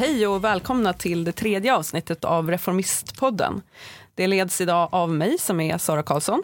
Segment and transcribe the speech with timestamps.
[0.00, 3.62] Hej och välkomna till det tredje avsnittet av Reformistpodden.
[4.14, 6.42] Det leds idag av mig som är Sara Karlsson.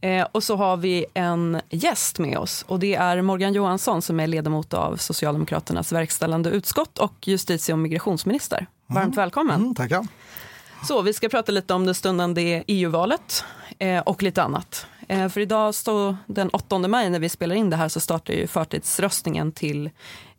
[0.00, 4.20] Eh, och så har vi en gäst med oss och det är Morgan Johansson som
[4.20, 8.66] är ledamot av Socialdemokraternas verkställande utskott och justitie och migrationsminister.
[8.86, 9.16] Varmt mm.
[9.16, 9.60] välkommen.
[9.60, 10.06] Mm, tackar.
[10.88, 13.44] Så vi ska prata lite om det stundande EU-valet
[13.78, 14.86] eh, och lite annat.
[15.08, 18.34] Eh, för idag, så, den 8 maj när vi spelar in det här, så startar
[18.34, 19.90] ju förtidsröstningen till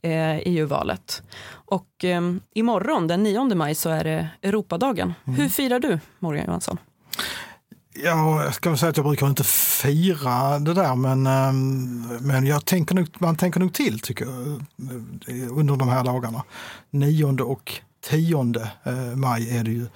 [0.03, 1.23] EU-valet.
[1.51, 2.21] Och eh,
[2.53, 5.13] imorgon, den 9 maj, så är det Europadagen.
[5.25, 5.39] Mm.
[5.39, 6.77] Hur firar du, Morgan Johansson?
[7.93, 12.45] Ja, jag ska väl säga att jag brukar inte fira det där, men, ehm, men
[12.45, 14.47] jag tänker nog, man tänker nog till tycker jag,
[15.27, 16.43] eh, under de här dagarna.
[16.89, 19.87] 9 och 10 eh, maj är det ju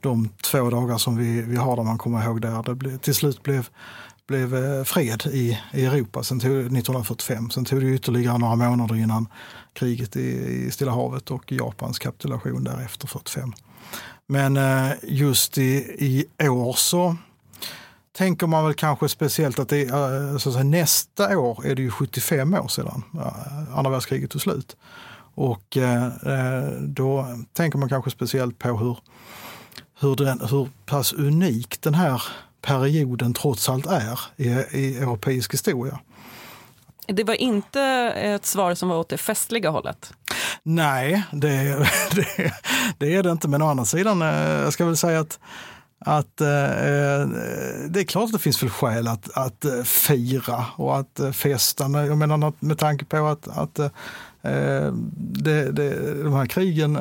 [0.00, 3.42] de två dagar som vi, vi har där man kommer ihåg där det till slut
[3.42, 3.68] blev,
[4.26, 7.50] blev eh, fred i, i Europa sen tog, 1945.
[7.50, 9.28] Sen tog det ytterligare några månader innan
[9.72, 10.20] kriget i,
[10.66, 13.52] i Stilla havet och Japans kapitulation därefter 45.
[14.26, 17.16] Men eh, just i, i år så
[18.12, 21.82] tänker man väl kanske speciellt att, det, eh, så att säga, nästa år är det
[21.82, 23.02] ju 75 år sedan
[23.74, 24.76] andra världskriget tog slut.
[25.36, 25.78] Och
[26.80, 28.98] då tänker man kanske speciellt på hur,
[30.00, 32.22] hur, den, hur pass unik den här
[32.64, 35.98] perioden trots allt är i, i europeisk historia.
[37.06, 37.80] Det var inte
[38.16, 40.12] ett svar som var åt det festliga hållet?
[40.62, 41.48] Nej, det,
[42.14, 42.52] det,
[42.98, 43.48] det är det inte.
[43.48, 45.38] Men å andra sidan, jag ska väl säga att
[46.06, 47.26] att eh, eh,
[47.88, 51.30] det är klart att det finns väl skäl att, att eh, fira och att eh,
[51.30, 51.84] festa.
[51.84, 53.90] Jag menar med tanke på att, att eh,
[55.16, 56.98] det, det, de här krigen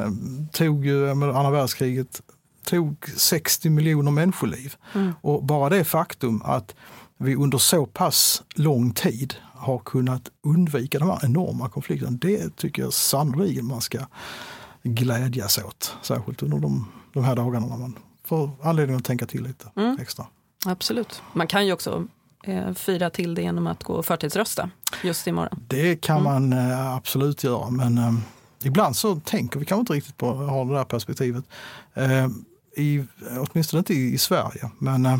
[0.51, 2.21] tog ju, andra världskriget
[2.63, 4.75] tog 60 miljoner människoliv.
[4.93, 5.13] Mm.
[5.21, 6.75] Och bara det faktum att
[7.17, 12.81] vi under så pass lång tid har kunnat undvika de här enorma konflikterna, det tycker
[12.81, 13.99] jag sannolikt man ska
[14.83, 15.95] glädjas åt.
[16.01, 19.97] Särskilt under de, de här dagarna när man får anledning att tänka till lite mm.
[20.01, 20.25] extra.
[20.65, 21.21] Absolut.
[21.33, 22.07] Man kan ju också
[22.43, 24.69] eh, fira till det genom att gå och förtidsrösta
[25.03, 25.59] just imorgon.
[25.67, 26.49] Det kan mm.
[26.49, 28.13] man eh, absolut göra, men eh,
[28.63, 31.45] ibland så tänker vi kanske inte riktigt på ha det där perspektivet.
[32.75, 33.03] I,
[33.39, 35.19] åtminstone inte i, i Sverige, men eh,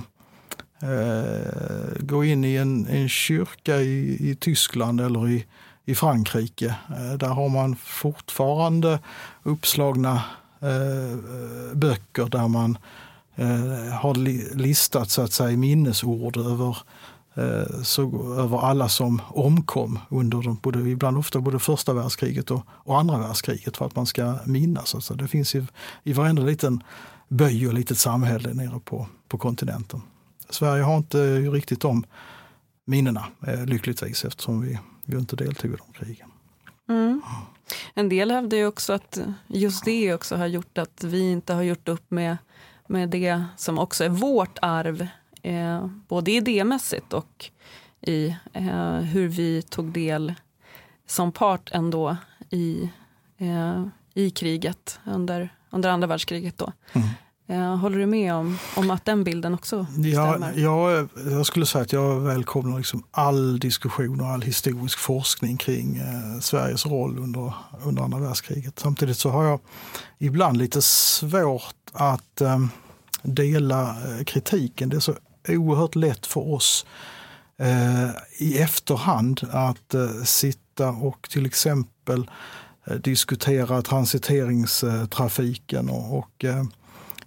[1.99, 5.45] gå in i en, en kyrka i, i Tyskland eller i,
[5.85, 6.75] i Frankrike.
[6.89, 8.99] Eh, där har man fortfarande
[9.43, 10.23] uppslagna
[10.63, 11.17] Eh,
[11.73, 12.77] böcker där man
[13.35, 14.15] eh, har
[14.55, 16.77] listat så att säga minnesord över
[17.33, 22.61] eh, så, över alla som omkom under de, både, ibland ofta både första världskriget och,
[22.67, 24.95] och andra världskriget för att man ska minnas.
[24.95, 25.67] Alltså det finns i,
[26.03, 26.83] i varenda liten
[27.33, 30.01] by och litet samhälle nere på, på kontinenten.
[30.49, 32.05] Sverige har inte riktigt de
[32.85, 33.25] minnena
[33.65, 36.29] lyckligtvis eftersom vi, vi inte deltog i de krigen.
[36.89, 37.21] Mm.
[37.93, 41.61] En del hävdar ju också att just det också har gjort att vi inte har
[41.61, 42.37] gjort upp med,
[42.87, 45.07] med det som också är vårt arv,
[45.41, 47.49] eh, både idémässigt och
[48.01, 50.33] i eh, hur vi tog del
[51.07, 52.17] som part ändå
[52.49, 52.89] i,
[53.37, 56.57] eh, i kriget under, under andra världskriget.
[56.57, 56.71] Då.
[56.93, 57.07] Mm.
[57.47, 60.53] Eh, håller du med om, om att den bilden också stämmer?
[60.55, 65.57] Ja, jag, jag skulle säga att jag välkomnar liksom all diskussion och all historisk forskning
[65.57, 67.53] kring eh, Sveriges roll under,
[67.85, 68.79] under andra världskriget.
[68.79, 69.59] Samtidigt så har jag
[70.17, 72.65] ibland lite svårt att eh,
[73.21, 74.89] dela eh, kritiken.
[74.89, 75.15] Det är så
[75.47, 76.85] oerhört lätt för oss
[77.59, 82.29] eh, i efterhand att eh, sitta och till exempel
[83.03, 86.45] diskutera transiteringstrafiken och, och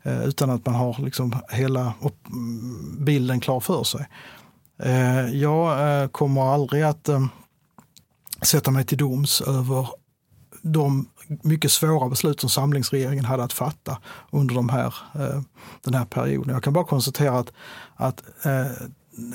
[0.07, 1.95] Eh, utan att man har liksom hela
[2.99, 4.09] bilden klar för sig.
[4.83, 7.09] Eh, jag eh, kommer aldrig att
[8.43, 9.89] sätta mig till doms över
[10.63, 11.09] de
[11.43, 13.99] mycket svåra beslut som samlingsregeringen hade att fatta
[14.31, 14.95] under de här,
[15.85, 16.55] den här perioden.
[16.55, 17.53] Jag kan bara konstatera att,
[17.95, 18.23] att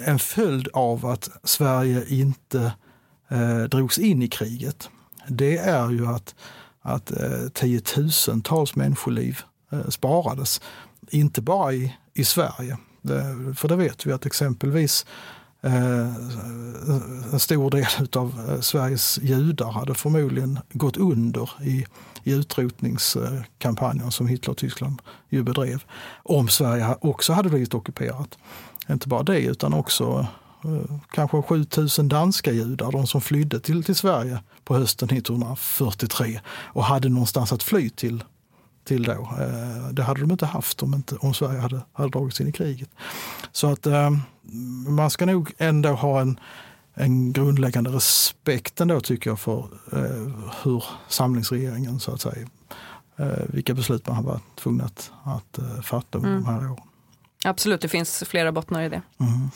[0.06, 2.74] en följd av att Sverige inte
[3.70, 4.90] drogs in i kriget,
[5.28, 6.36] det är ju att,
[6.82, 7.12] att
[7.54, 9.40] tiotusentals människoliv
[9.72, 10.62] Eh, sparades.
[11.10, 12.78] Inte bara i, i Sverige,
[13.56, 15.06] för det vet vi att exempelvis
[15.62, 16.06] eh,
[17.32, 21.86] en stor del av eh, Sveriges judar hade förmodligen gått under i,
[22.24, 25.84] i utrotningskampanjen som Hitler och Tyskland ju bedrev.
[26.24, 28.38] Om Sverige också hade blivit ockuperat.
[28.90, 30.28] Inte bara det utan också
[30.64, 36.84] eh, kanske 7000 danska judar, de som flydde till, till Sverige på hösten 1943 och
[36.84, 38.24] hade någonstans att fly till
[38.84, 39.12] till då.
[39.12, 42.52] Eh, det hade de inte haft om, inte, om Sverige hade, hade dragits in i
[42.52, 42.90] kriget.
[43.52, 44.10] Så att eh,
[44.88, 46.40] man ska nog ändå ha en,
[46.94, 49.60] en grundläggande respekt ändå tycker jag för
[49.92, 52.48] eh, hur samlingsregeringen så att säga
[53.48, 56.44] vilka beslut man har varit tvungen att, att fatta under mm.
[56.44, 56.84] de här åren.
[57.46, 59.02] Absolut, det finns flera bottnar i det.
[59.20, 59.50] Mm.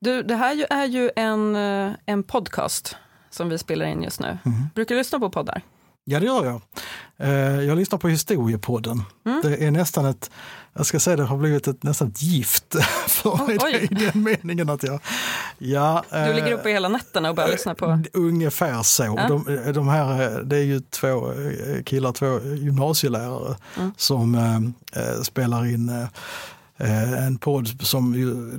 [0.00, 1.56] Du, det här är ju en,
[2.06, 2.96] en podcast
[3.30, 4.38] som vi spelar in just nu.
[4.44, 4.66] Mm.
[4.74, 5.62] Brukar du lyssna på poddar?
[6.04, 6.62] Ja, det gör jag.
[7.66, 9.02] Jag lyssnar på Historiepodden.
[9.26, 9.40] Mm.
[9.42, 10.30] Det är nästan ett,
[10.72, 12.76] jag ska säga det har blivit ett, nästan ett gift
[13.08, 13.88] för mig Oj.
[13.90, 15.00] i den meningen att jag...
[15.58, 18.02] Ja, du ligger uppe hela nätterna och bara äh, lyssnar på...
[18.12, 19.02] Ungefär så.
[19.02, 19.28] Ja.
[19.28, 21.32] De, de, här, det är ju två
[21.84, 23.92] killar, två gymnasielärare mm.
[23.96, 24.34] som
[24.92, 25.88] äh, spelar in
[26.76, 28.12] äh, en podd som,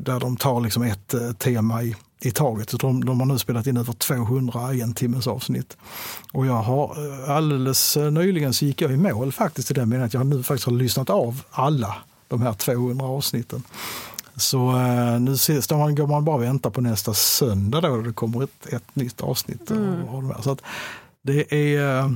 [0.04, 2.80] där de tar liksom ett tema i i taget.
[2.80, 5.78] De, de har nu spelat in över 200 en timmes avsnitt.
[6.32, 6.98] Och jag har
[7.28, 10.66] alldeles nyligen så gick jag i mål faktiskt i den meningen att jag nu faktiskt
[10.66, 11.96] har lyssnat av alla
[12.28, 13.64] de här 200 avsnitten.
[14.36, 18.14] Så eh, nu står man, går man bara och väntar på nästa söndag då det
[18.14, 19.72] kommer ett, ett nytt avsnitt.
[19.72, 20.34] Mm.
[20.42, 20.58] Så
[21.22, 22.12] det är eh,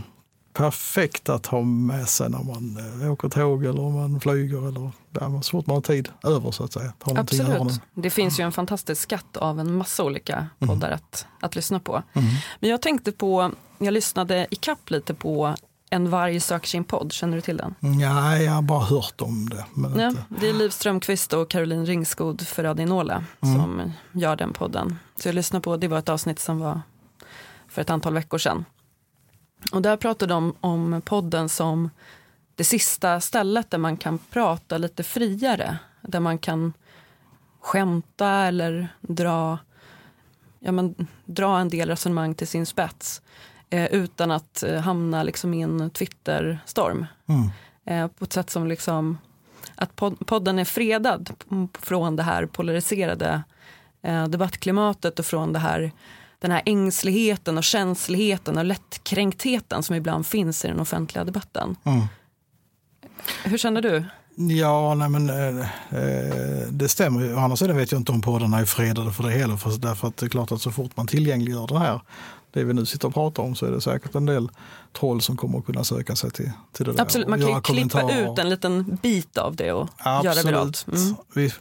[0.55, 4.91] perfekt att ha med sig när man eh, åker tåg eller om man flyger eller
[5.19, 6.93] ja, så fort man har tid över så att säga.
[6.99, 7.81] Absolut.
[7.93, 10.49] Det finns ju en fantastisk skatt av en massa olika mm.
[10.67, 10.95] poddar mm.
[10.95, 12.03] att, att lyssna på.
[12.13, 12.27] Mm.
[12.59, 15.55] Men jag tänkte på, jag lyssnade i kapp lite på
[15.89, 17.75] En varg söker sin podd, känner du till den?
[17.79, 19.65] Nej, jag har bara hört om det.
[19.73, 20.13] Men ja.
[20.39, 23.55] Det är Liv Strömquist och Caroline Ringskog Ferradinola mm.
[23.55, 24.99] som gör den podden.
[25.15, 26.81] Så jag lyssnade på, det var ett avsnitt som var
[27.67, 28.65] för ett antal veckor sedan.
[29.71, 31.89] Och där pratade de om podden som
[32.55, 35.77] det sista stället där man kan prata lite friare.
[36.01, 36.73] Där man kan
[37.59, 39.57] skämta eller dra,
[40.59, 43.21] ja men, dra en del resonemang till sin spets.
[43.69, 47.05] Eh, utan att eh, hamna liksom i en Twitter-storm.
[47.25, 47.49] Mm.
[47.85, 49.17] Eh, på ett sätt som liksom,
[49.75, 51.29] att pod podden är fredad
[51.79, 53.43] från det här polariserade
[54.01, 55.91] eh, debattklimatet och från det här
[56.39, 61.75] den här ängsligheten och känsligheten och lättkränktheten som ibland finns i den offentliga debatten.
[61.83, 62.01] Mm.
[63.43, 64.03] Hur känner du?
[64.37, 67.35] Ja, nej men eh, eh det stämmer ju.
[67.35, 69.57] Å andra sidan vet jag inte om poddarna är fredade för det heller.
[69.57, 72.01] För, därför att det är klart att så fort man tillgängliggör det här,
[72.51, 74.49] det vi nu sitter och pratar om, så är det säkert en del
[74.99, 77.01] troll som kommer att kunna söka sig till, till det där.
[77.01, 80.35] Absolut, man kan ju klippa ut en liten bit av det och Absolut.
[80.35, 80.85] göra viralt.
[80.87, 81.15] Mm.
[81.33, 81.53] Vi,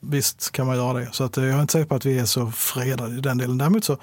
[0.00, 1.08] visst kan man göra det.
[1.12, 3.38] Så att, eh, jag är inte säker på att vi är så fredade i den
[3.38, 3.58] delen.
[3.58, 3.96] Däremot så,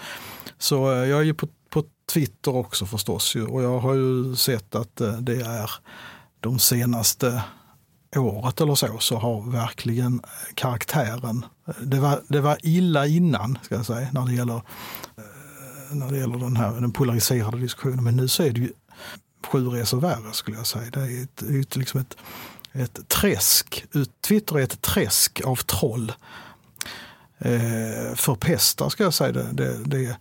[0.57, 1.83] så eh, jag är ju på, på
[2.13, 3.35] Twitter också förstås.
[3.35, 5.71] Och jag har ju sett att eh, det är
[6.39, 7.43] de senaste
[8.15, 10.21] året eller så, så har verkligen
[10.55, 11.45] karaktären,
[11.81, 14.61] det var, det var illa innan ska jag säga, när det gäller,
[15.91, 18.03] när det gäller den här den polariserade diskussionen.
[18.03, 18.73] Men nu så är det ju
[19.47, 20.89] sju resor värre skulle jag säga.
[20.91, 22.17] Det är, ett, det är liksom ett,
[22.83, 23.85] ett träsk.
[24.27, 26.13] Twitter är ett träsk av troll.
[27.39, 30.17] Eh, förpestar ska jag säga det, det, det,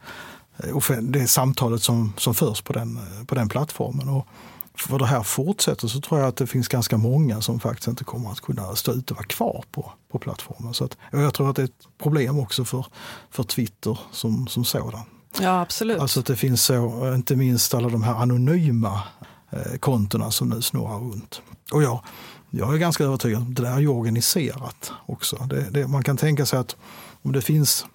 [1.00, 4.08] det samtalet som, som förs på den, på den plattformen.
[4.08, 4.26] Och
[4.74, 8.04] för det här fortsätter så tror jag att det finns ganska många som faktiskt inte
[8.04, 10.74] kommer att kunna stå ut och vara kvar på, på plattformen.
[10.74, 12.86] Så att, jag tror att det är ett problem också för,
[13.30, 15.02] för Twitter som, som sådan.
[15.40, 16.00] Ja, absolut.
[16.00, 19.02] Alltså att det finns så, inte minst alla de här anonyma
[19.50, 21.42] eh, kontona som nu snurrar runt.
[21.72, 22.00] Och jag,
[22.50, 25.36] jag är ganska övertygad om att det där är organiserat också.
[25.36, 26.76] Det, det, man kan tänka sig att
[27.22, 27.86] om det finns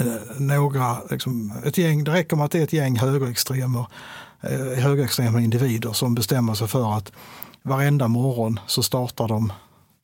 [0.00, 3.86] eh, några, liksom, ett gäng, det räcker med att det är ett gäng högerextremer,
[4.40, 7.12] eh, högerextrema individer som bestämmer sig för att
[7.62, 9.52] varenda morgon så startar de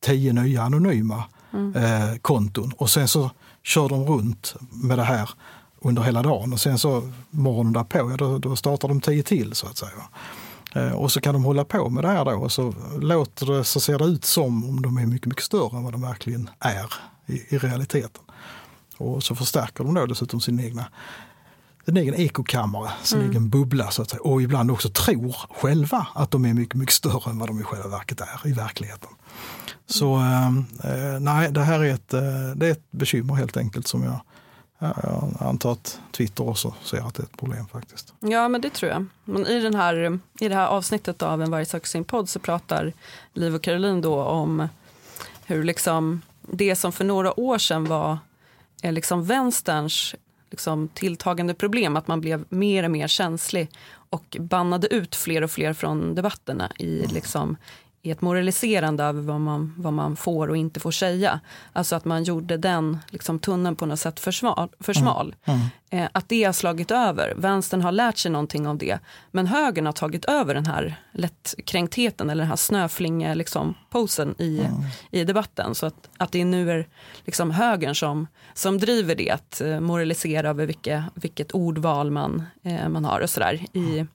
[0.04, 1.76] tio nya anonyma mm.
[1.76, 3.30] eh, konton och sen så
[3.62, 5.30] kör de runt med det här
[5.80, 9.54] under hela dagen och sen så morgonen därpå, ja, då, då startar de tio till
[9.54, 9.90] så att säga.
[10.76, 13.64] Eh, och så kan de hålla på med det här då och så, låter det,
[13.64, 16.50] så ser det ut som om de är mycket, mycket större än vad de verkligen
[16.58, 16.94] är
[17.26, 18.22] i, i realiteten.
[18.98, 20.86] Och så förstärker de då dessutom sin egna
[21.84, 23.30] sin egen ekokammare, sin mm.
[23.30, 24.20] egen bubbla så att säga.
[24.20, 27.62] Och ibland också tror själva att de är mycket, mycket större än vad de i
[27.62, 29.10] själva verket är i verkligheten.
[29.86, 32.20] Så eh, eh nej, det här är ett, eh,
[32.56, 34.20] det är ett bekymmer helt enkelt som jag
[34.78, 38.14] jag antar att Twitter också ser att det är ett problem faktiskt.
[38.20, 39.06] Ja, men det tror jag.
[39.24, 42.38] Men i, den här, i det här avsnittet av En varg söker sin podd så
[42.38, 42.92] pratar
[43.32, 44.68] Liv och Caroline då om
[45.44, 48.18] hur liksom det som för några år sedan var
[48.82, 50.14] eh, liksom vänsterns
[50.50, 53.70] liksom tilltagande problem, att man blev mer och mer känslig
[54.10, 57.14] och bannade ut fler och fler från debatterna i mm.
[57.14, 57.56] liksom
[58.06, 61.40] i ett moraliserande över vad man, vad man får och inte får säga.
[61.72, 64.68] Alltså att man gjorde den liksom, tunneln på något sätt för smal.
[64.80, 65.34] För smal.
[65.44, 65.60] Mm.
[65.90, 66.04] Mm.
[66.04, 67.34] Eh, att det har slagit över.
[67.36, 68.98] Vänstern har lärt sig någonting av det.
[69.30, 74.58] Men högern har tagit över den här lättkränktheten eller den här snöflinge liksom, posen i,
[74.60, 74.72] mm.
[75.10, 75.74] i debatten.
[75.74, 76.88] Så att, att det nu är
[77.24, 82.88] liksom högern som, som driver det, att eh, moralisera över vilka, vilket ordval man, eh,
[82.88, 84.06] man har och sådär i,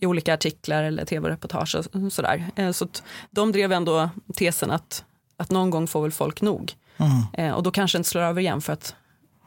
[0.00, 2.44] i olika artiklar eller tv-reportage och sådär.
[2.56, 2.88] Eh, så
[3.30, 5.04] de drev ändå tesen att,
[5.36, 6.74] att någon gång får väl folk nog.
[6.96, 7.22] Mm.
[7.32, 8.94] Eh, och då kanske inte slår över igen för att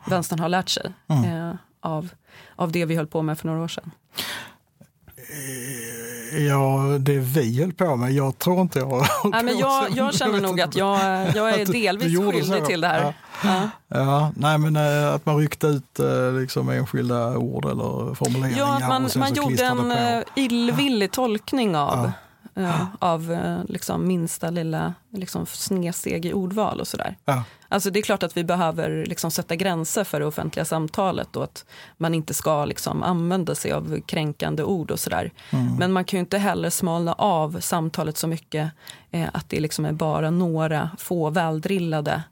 [0.09, 1.23] vänstern har lärt sig mm.
[1.23, 2.09] eh, av,
[2.55, 3.91] av det vi höll på med för några år sedan.
[6.31, 8.12] Ja, det vi höll på med.
[8.12, 11.00] Jag tror inte jag ja, men jag, jag känner nog att jag,
[11.36, 13.13] jag är delvis skyldig till det här.
[13.43, 13.69] Ja.
[13.88, 14.31] Ja.
[14.36, 18.57] nej men äh, att man ryckte ut äh, liksom enskilda ord eller formuleringar.
[18.57, 22.12] Ja, att man, man gjorde en äh, illvillig tolkning av,
[22.53, 22.87] ja.
[22.99, 23.37] av
[23.67, 27.17] liksom minsta lilla liksom, snedsteg i ordval och sådär.
[27.25, 27.43] Ja.
[27.71, 31.43] Alltså det är klart att vi behöver liksom sätta gränser för det offentliga samtalet och
[31.43, 31.65] att
[31.97, 35.31] man inte ska liksom använda sig av kränkande ord och sådär.
[35.49, 35.75] Mm.
[35.75, 38.71] Men man kan ju inte heller smalna av samtalet så mycket
[39.11, 42.23] eh, att det liksom är bara några få väldrillade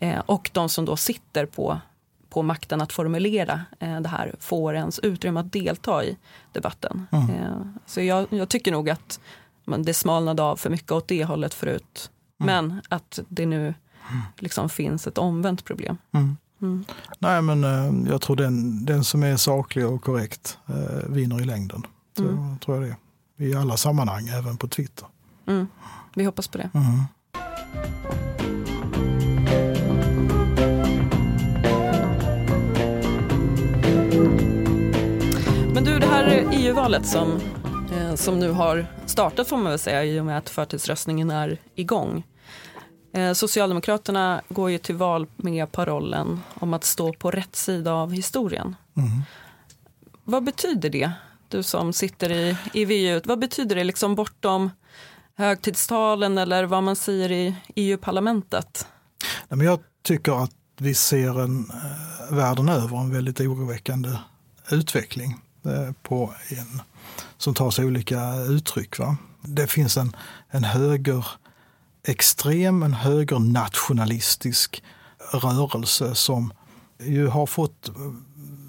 [0.00, 1.80] eh, och de som då sitter på,
[2.28, 6.16] på makten att formulera eh, det här får ens utrymme att delta i
[6.52, 7.06] debatten.
[7.12, 7.30] Mm.
[7.30, 9.20] Eh, så jag, jag, tycker nog att
[9.78, 12.10] det smalnade av för mycket åt det hållet förut.
[12.40, 12.46] Mm.
[12.46, 13.74] Men att det nu
[14.38, 15.96] liksom finns ett omvänt problem.
[16.12, 16.36] Mm.
[16.62, 16.84] Mm.
[17.18, 21.44] Nej, men eh, jag tror den, den som är saklig och korrekt eh, vinner i
[21.44, 21.86] längden.
[22.16, 22.58] Så mm.
[22.58, 22.96] tror jag det.
[23.44, 25.06] I alla sammanhang, även på Twitter.
[25.46, 25.66] Mm.
[26.14, 26.70] Vi hoppas på det.
[26.74, 27.04] Mm.
[35.74, 37.40] Men du, det här EU-valet som,
[38.16, 42.24] som nu har startat får man väl säga i och med att förtidsröstningen är igång.
[43.12, 48.12] Eh, Socialdemokraterna går ju till val med parollen om att stå på rätt sida av
[48.12, 48.76] historien.
[48.96, 49.22] Mm.
[50.24, 51.12] Vad betyder det,
[51.48, 53.20] du som sitter i, i VU?
[53.24, 54.70] Vad betyder det liksom bortom
[55.36, 58.86] högtidstalen eller vad man säger i EU-parlamentet?
[59.48, 64.10] Jag tycker att vi ser en, eh, världen över en väldigt oroväckande
[64.70, 66.82] utveckling eh, Eh, på en,
[67.38, 68.98] som tar sig olika uttryck.
[68.98, 69.16] Va?
[69.42, 70.16] Det finns en,
[70.50, 71.26] en höger
[72.06, 74.82] extrem, en högernationalistisk
[75.32, 76.52] rörelse som
[76.98, 77.94] ju har fått eh,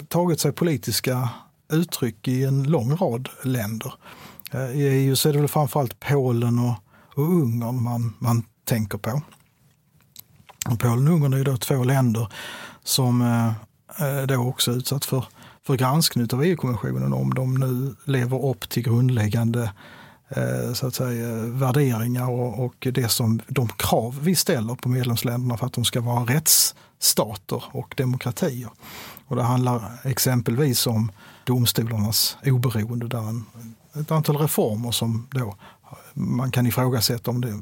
[0.08, 1.30] tagit sig politiska
[1.74, 3.94] uttryck i en lång rad länder.
[4.52, 6.76] Eh, I EU så är det väl framförallt Polen och,
[7.16, 9.22] och Ungern man, man tänker på.
[10.70, 12.28] Och Polen och Ungern är då två länder
[12.84, 13.48] som eh,
[14.08, 15.26] eh då också är utsatt för,
[15.64, 19.72] för granskning av EU-kommissionen om de nu lever upp till grundläggande
[20.30, 25.58] eh, så att säga, värderingar och, och det som, de krav vi ställer på medlemsländerna
[25.58, 28.70] för att de ska vara rättsstater och demokratier.
[29.28, 31.12] Och det handlar exempelvis om
[31.44, 33.46] domstolarnas oberoende där en,
[33.94, 35.56] ett antal reformer som då
[36.14, 37.62] man kan ifrågasätta om, det,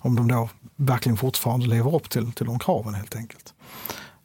[0.00, 3.54] om de då verkligen fortfarande lever upp till, till de kraven helt enkelt.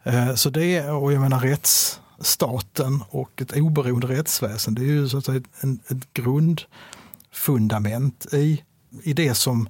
[0.03, 5.09] Eh, så det, och jag menar rätts staten och ett oberoende rättsväsen, det är ju
[5.09, 5.47] så att säga ett,
[5.91, 8.63] ett grundfundament i,
[9.03, 9.69] i det, som,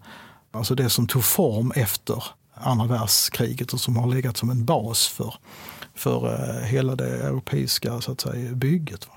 [0.52, 5.08] alltså det som tog form efter andra världskriget och som har legat som en bas
[5.08, 5.36] för,
[5.96, 9.08] för eh, hela det europeiska så att säga, bygget.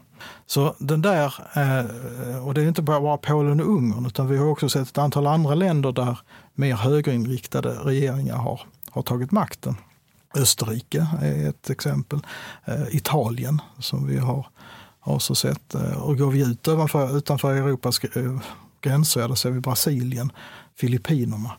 [0.46, 4.46] Så den där, eh, och det är inte bara Polen och Ungern utan vi har
[4.46, 6.18] också sett ett antal andra länder där
[6.54, 9.76] mer högerinriktade regeringar har, har tagit makten.
[10.36, 12.18] Österrike är ett exempel.
[12.64, 14.46] Eh, Italien som vi har
[15.06, 15.74] har så sett.
[15.74, 18.38] Eh, och går vi ut utanför, utanför Europas eh,
[18.80, 20.32] gränser, ja, då ser vi Brasilien,
[20.76, 21.52] Filippinerna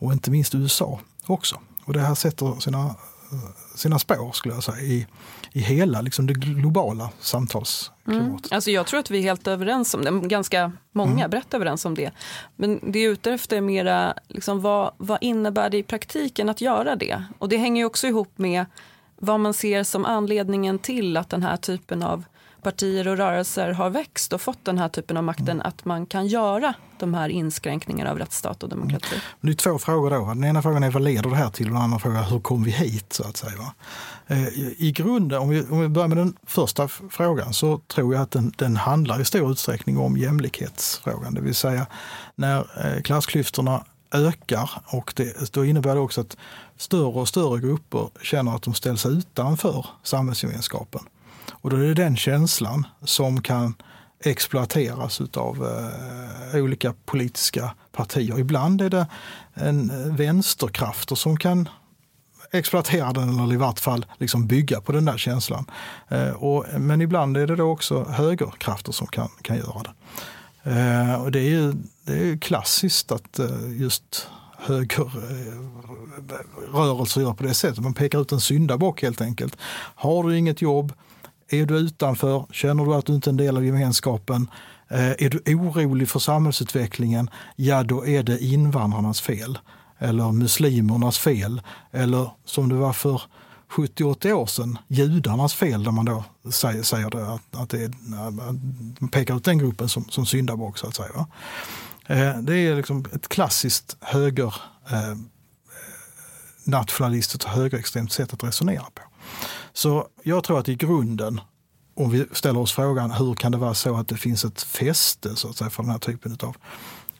[0.00, 1.60] och inte minst USA också.
[1.84, 2.94] Och det här sätter sina,
[3.74, 5.06] sina spår skulle jag säga i,
[5.52, 8.50] i hela liksom, det globala samtalsklimatet.
[8.50, 8.56] Mm.
[8.56, 11.30] Alltså jag tror att vi är helt överens om det, ganska många, mm.
[11.30, 12.10] brett överens om det.
[12.56, 16.96] Men det är ute efter mera, liksom, vad, vad innebär det i praktiken att göra
[16.96, 17.24] det?
[17.38, 18.66] Och det hänger ju också ihop med
[19.16, 22.24] vad man ser som anledningen till att den här typen av
[22.64, 25.66] partier och rörelser har växt och fått den här typen av makten mm.
[25.66, 29.14] att man kan göra de här inskränkningarna av rättsstat och demokrati.
[29.14, 29.22] Mm.
[29.40, 30.26] Det är två frågor då.
[30.26, 32.40] Den ena frågan är vad leder det här till och den andra frågan är hur
[32.40, 33.74] kom vi hit så att säga.
[34.26, 38.22] Eh, I grunden, om vi, om vi börjar med den första frågan så tror jag
[38.22, 41.34] att den, den handlar i stor utsträckning om jämlikhetsfrågan.
[41.34, 41.86] Det vill säga
[42.34, 46.36] när eh, klassklyftorna ökar och det, då innebär det också att
[46.76, 51.02] större och större grupper känner att de ställs utanför samhällsgemenskapen.
[51.52, 53.74] Och då är det den känslan som kan
[54.24, 55.68] exploateras av
[56.54, 58.38] eh, olika politiska partier.
[58.38, 59.06] Ibland är det
[59.54, 61.68] en eh, vänsterkrafter som kan
[62.52, 65.66] exploatera den eller i vart fall liksom bygga på den där känslan.
[66.08, 69.92] Eh, och, men ibland är det då också högerkrafter som kan, kan göra det.
[70.70, 71.72] Eh, och det är ju
[72.04, 77.78] det är klassiskt att eh, just högerrörelser eh, gör på det sättet.
[77.78, 79.56] Man pekar ut en syndabock helt enkelt.
[79.94, 80.92] Har du inget jobb,
[81.48, 84.50] är du utanför, känner du att du inte är en del av gemenskapen,
[84.88, 89.58] eh, är du orolig för samhällsutvecklingen, ja då är det invandrarnas fel.
[89.98, 91.62] Eller muslimernas fel.
[91.90, 93.22] Eller som det var för
[93.70, 97.90] 70-80 år sedan, judarnas fel, där man då säger, säger det, att, att det är,
[98.30, 101.12] man pekar ut den gruppen som, som syndabock så att säga.
[101.14, 101.26] Va?
[102.06, 104.54] Eh, det är liksom ett klassiskt höger
[104.90, 105.16] eh,
[106.64, 109.02] nationalistiskt och högerextremt sätt att resonera på.
[109.74, 111.40] Så jag tror att i grunden,
[111.94, 115.36] om vi ställer oss frågan hur kan det vara så att det finns ett fäste
[115.36, 116.56] så att säga, för den här typen av,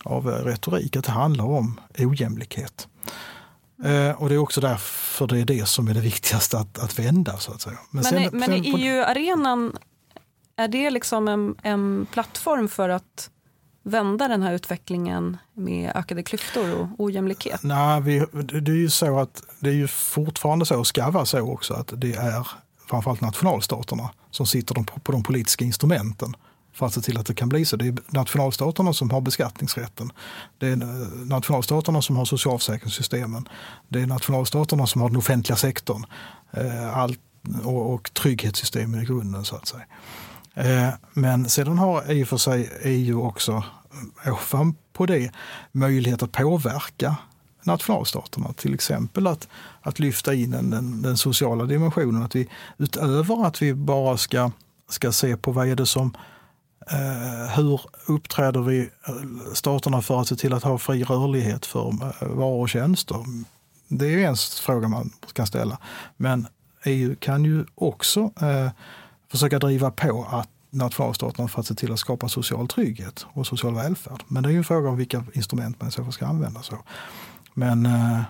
[0.04, 2.88] av retorik, att det handlar om ojämlikhet.
[3.84, 6.99] Eh, och det är också därför det är det som är det viktigaste att, att
[6.99, 7.37] vända.
[7.37, 7.78] Så att säga.
[7.90, 9.76] Men, men, sen, men sen, EU-arenan,
[10.56, 13.30] är det liksom en, en plattform för att
[13.84, 17.62] vända den här utvecklingen med ökade klyftor och ojämlikhet?
[17.62, 18.18] Nej, vi,
[18.60, 21.74] det är ju så att det är ju fortfarande så, och ska vara så också,
[21.74, 22.48] att det är
[22.86, 26.36] framförallt nationalstaterna som sitter på de politiska instrumenten
[26.74, 27.76] för att se till att det kan bli så.
[27.76, 30.12] Det är nationalstaterna som har beskattningsrätten.
[30.58, 33.48] Det är eh, nationalstaterna som har socialförsäkringssystemen.
[33.88, 36.06] Det är nationalstaterna som har den offentliga sektorn
[36.52, 37.20] eh, allt,
[37.64, 39.84] och, och trygghetssystemen i grunden så att säga.
[40.54, 43.64] Eh, men sedan har i och för sig EU också
[44.26, 45.30] ovanpå det
[45.73, 47.16] möjlighet att påverka
[47.62, 48.52] nationalstaterna.
[48.52, 49.49] Till exempel att,
[49.80, 52.23] att lyfta in den, den, den, sociala dimensionen.
[52.23, 54.50] Att vi utöver att vi bara ska,
[54.88, 56.16] ska se på vad är det som
[56.90, 59.14] eh, hur uppträder vi eh,
[59.52, 63.25] staterna för att se till att ha fri rörlighet för eh, varor och tjänster?
[63.88, 65.78] Det är en fråga man kan ställa.
[66.16, 66.46] Men
[66.84, 68.70] EU kan ju också eh,
[69.34, 73.74] försöka driva på att nationalstaterna för att se till att skapa social trygghet och social
[73.74, 74.22] välfärd.
[74.28, 76.62] Men det är ju en fråga om vilka instrument man i så fall ska använda.
[76.62, 76.78] Så.
[77.54, 78.20] Men eh,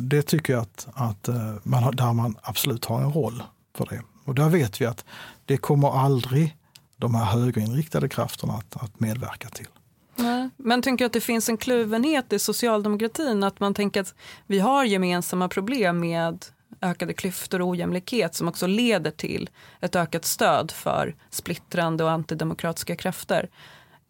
[0.00, 3.42] det tycker jag att, att eh, man har, där man absolut har en roll
[3.74, 4.02] för det.
[4.24, 5.04] Och där vet vi att
[5.44, 6.56] det kommer aldrig
[6.96, 9.68] de här högerinriktade krafterna att, att medverka till.
[10.16, 10.50] Nej.
[10.56, 13.44] Men tänker att det finns en kluvenhet i socialdemokratin?
[13.44, 14.14] Att man tänker att
[14.46, 16.44] vi har gemensamma problem med
[16.82, 22.96] ökade klyftor och ojämlikhet som också leder till ett ökat stöd för splittrande och antidemokratiska
[22.96, 23.48] krafter.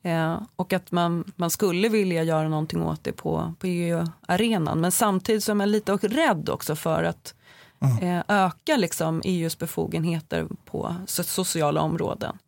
[0.02, 4.80] Eh, och att man, man skulle vilja göra någonting åt det på, på EU-arenan.
[4.80, 7.35] Men samtidigt så är man lite rädd också för att
[7.80, 8.18] mm.
[8.18, 12.38] eh, öka liksom EUs befogenheter på sociala områden.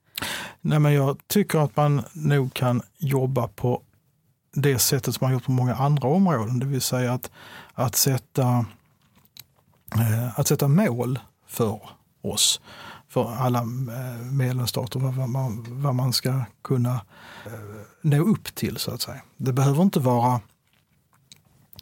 [0.60, 3.82] Nej, men jag tycker att man nog kan jobba på
[4.54, 6.58] det sättet som man gjort på många andra områden.
[6.58, 7.30] Det vill säga att,
[7.74, 8.66] att sätta
[9.98, 11.80] Eh, att sätta mål för
[12.22, 12.60] oss,
[13.08, 17.00] för alla eh, medlemsstater, vad man, vad man ska kunna
[17.46, 17.52] eh,
[18.02, 19.22] nå upp till så att säga.
[19.36, 20.40] Det behöver inte vara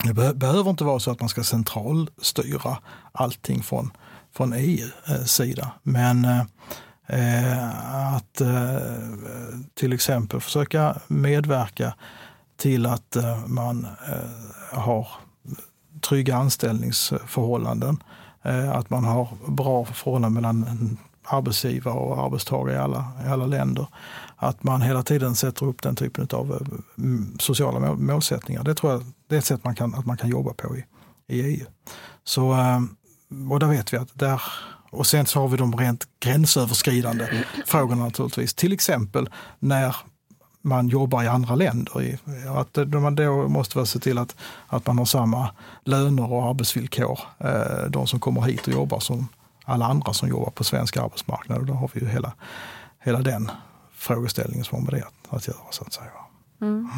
[0.05, 2.79] det behöver inte vara så att man ska centralstyra
[3.13, 3.91] allting från,
[4.33, 5.63] från EU-sida.
[5.63, 6.41] Eh, Men eh,
[7.07, 8.79] eh, att eh,
[9.75, 11.95] till exempel försöka medverka
[12.57, 13.87] till att eh, man
[14.73, 15.09] har
[16.01, 18.03] trygga anställningsförhållanden.
[18.43, 23.87] Eh, att man har bra förhållanden mellan arbetsgivare och arbetstagare i alla, i alla länder.
[24.37, 28.65] Att man hela tiden sätter upp den typen av eh, sociala målsättningar.
[28.65, 30.85] Det tror jag det är ett sätt man kan, att man kan jobba på i,
[31.27, 31.67] i EU.
[32.25, 32.81] Så, eh,
[33.51, 34.43] och där vet vi att där
[34.91, 38.55] och sen så har vi de rent gränsöverskridande frågorna naturligtvis.
[38.55, 39.97] Till exempel när
[40.63, 42.19] man jobbar i andra länder.
[42.49, 45.51] Att man då måste se till att, att man har samma
[45.85, 49.29] löner och arbetsvillkor, eh, de som kommer hit och jobbar som
[49.65, 51.59] alla andra som jobbar på svensk arbetsmarknad.
[51.59, 52.33] Och då har vi ju hela,
[53.01, 53.51] hela den
[53.93, 55.59] frågeställningen som har med det att göra.
[55.71, 56.11] Så att säga.
[56.61, 56.89] Mm.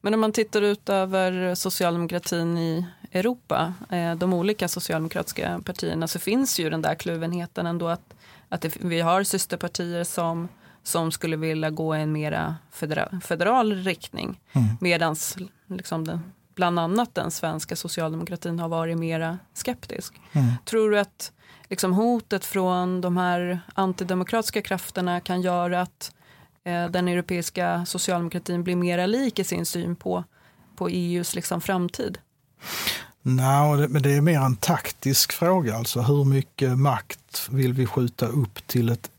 [0.00, 6.18] Men om man tittar ut över socialdemokratin i Europa, eh, de olika socialdemokratiska partierna, så
[6.18, 8.14] finns ju den där kluvenheten ändå att,
[8.48, 10.48] att det, vi har systerpartier som
[10.86, 14.40] som skulle vilja gå i en mera federal, federal riktning.
[14.52, 14.66] Mm.
[14.80, 15.16] Medan
[15.66, 16.20] liksom
[16.54, 20.20] bland annat den svenska socialdemokratin har varit mera skeptisk.
[20.32, 20.52] Mm.
[20.64, 21.32] Tror du att
[21.68, 26.12] liksom, hotet från de här antidemokratiska krafterna kan göra att
[26.64, 30.24] eh, den europeiska socialdemokratin blir mera lik i sin syn på,
[30.76, 32.18] på EUs liksom, framtid?
[33.22, 35.76] Nej, men det är mer en taktisk fråga.
[35.76, 39.10] Alltså hur mycket makt vill vi skjuta upp till ett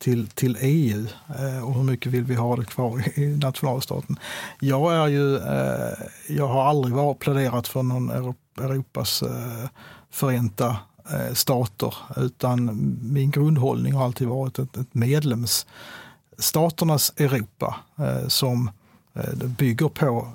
[0.00, 1.06] till, till EU
[1.38, 4.18] eh, och hur mycket vill vi ha det kvar i nationalstaten.
[4.60, 5.92] Jag, är ju, eh,
[6.28, 9.68] jag har aldrig varit pläderat för någon Europas eh,
[10.10, 10.76] förenta
[11.10, 12.70] eh, stater utan
[13.02, 18.70] min grundhållning har alltid varit ett, ett medlemsstaternas Europa eh, som
[19.14, 20.28] eh, bygger på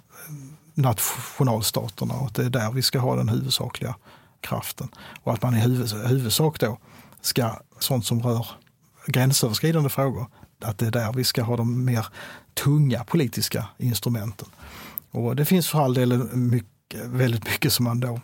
[0.73, 3.95] nationalstaterna och att det är där vi ska ha den huvudsakliga
[4.41, 4.87] kraften.
[5.23, 5.59] Och att man i
[6.07, 6.77] huvudsak då
[7.21, 8.47] ska, sånt som rör
[9.07, 10.27] gränsöverskridande frågor
[10.61, 12.07] att det är där vi ska ha de mer
[12.53, 14.47] tunga politiska instrumenten.
[15.11, 18.19] Och det finns för all del mycket, väldigt mycket som man då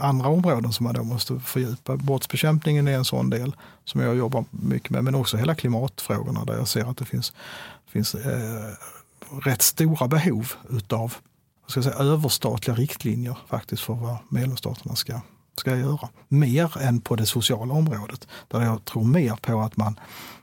[0.00, 1.96] andra områden som man då måste fördjupa.
[1.96, 6.56] Brottsbekämpningen är en sån del som jag jobbar mycket med, men också hela klimatfrågorna där
[6.56, 7.32] jag ser att det finns,
[7.86, 8.72] finns eh,
[9.42, 11.14] rätt stora behov utav
[11.70, 15.20] ska säga, överstatliga riktlinjer faktiskt för vad medlemsstaterna ska,
[15.56, 16.08] ska jag göra.
[16.28, 20.00] Mer än på det sociala området, där jag tror mer på att man,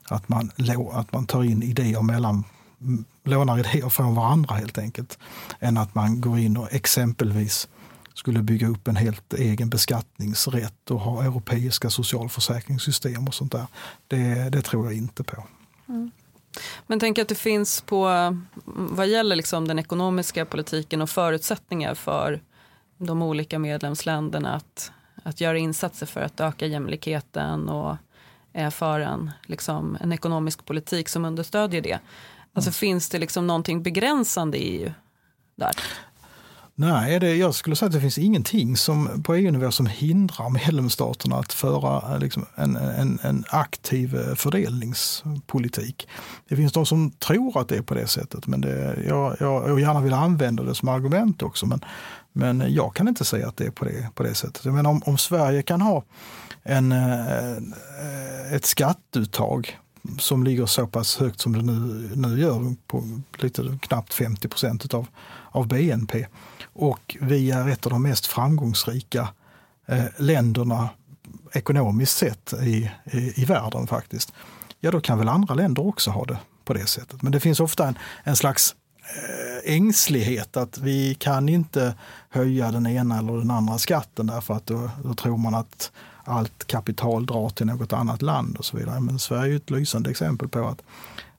[0.10, 0.52] att man,
[0.92, 2.44] att man tar in idéer mellan
[2.82, 5.20] mm, lånar idéer från varandra helt enkelt,
[5.60, 7.68] än att man går in och exempelvis
[8.14, 13.68] skulle bygga upp en helt egen beskattningsrätt och ha europeiska socialförsäkringssystem och sånt där.
[14.08, 15.44] Det, det tror jag inte på.
[15.90, 16.12] Mm.
[16.88, 18.08] Men tänk att det finns på,
[18.66, 22.42] vad gäller liksom den ekonomiska politiken och förutsättningar för
[22.98, 24.92] de olika medlemsländerna att,
[25.28, 27.98] att göra insatser för att öka jämlikheten och
[28.72, 32.00] för en, liksom, en ekonomisk politik som understödjer det.
[32.54, 32.74] Alltså mm.
[32.74, 34.92] finns det liksom någonting begränsande i EU
[35.56, 35.72] där?
[36.80, 41.36] Nej, det, jag skulle säga att det finns ingenting som, på EU-nivå som hindrar medlemsstaterna
[41.36, 46.08] att föra eh, liksom, en, en, en, aktiv eh, fördelningspolitik.
[46.50, 49.70] Det finns de som tror att det är på det sättet, men det, jag, jag,
[49.70, 51.66] jag gärna vill använda det som argument också.
[51.66, 51.82] Men,
[52.38, 54.66] men jag kan inte säga att det är på det, på det sättet.
[54.66, 56.04] Jag menar, om, om Sverige kan ha
[56.64, 59.80] en, eh, ett skatteuttag
[60.20, 64.94] som ligger så pass högt som det nu, nu gör, på lite knappt 50 procent
[64.94, 65.08] av,
[65.52, 66.26] av BNP,
[66.74, 69.30] och vi är ett av de mest framgångsrika
[69.86, 70.90] eh, länderna
[71.54, 74.34] ekonomiskt sett i, i, i, världen faktiskt.
[74.80, 77.22] Ja, då kan väl andra länder också ha det på det sättet.
[77.22, 78.76] Men det finns ofta en, en slags
[79.16, 81.96] Eh, ängslighet att vi kan inte
[82.30, 85.92] höja den ena eller den andra skatten därför att då, då tror man att
[86.24, 89.00] allt kapital drar till något annat land och så vidare.
[89.00, 90.82] Men Sverige är ett lysande exempel på att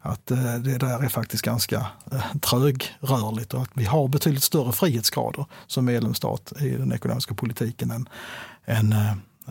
[0.00, 4.72] att eh, det där är faktiskt ganska eh, trögrörligt och att vi har betydligt större
[4.72, 8.08] frihetsgrader som medlemsstat i den ekonomiska politiken än,
[8.64, 8.94] än,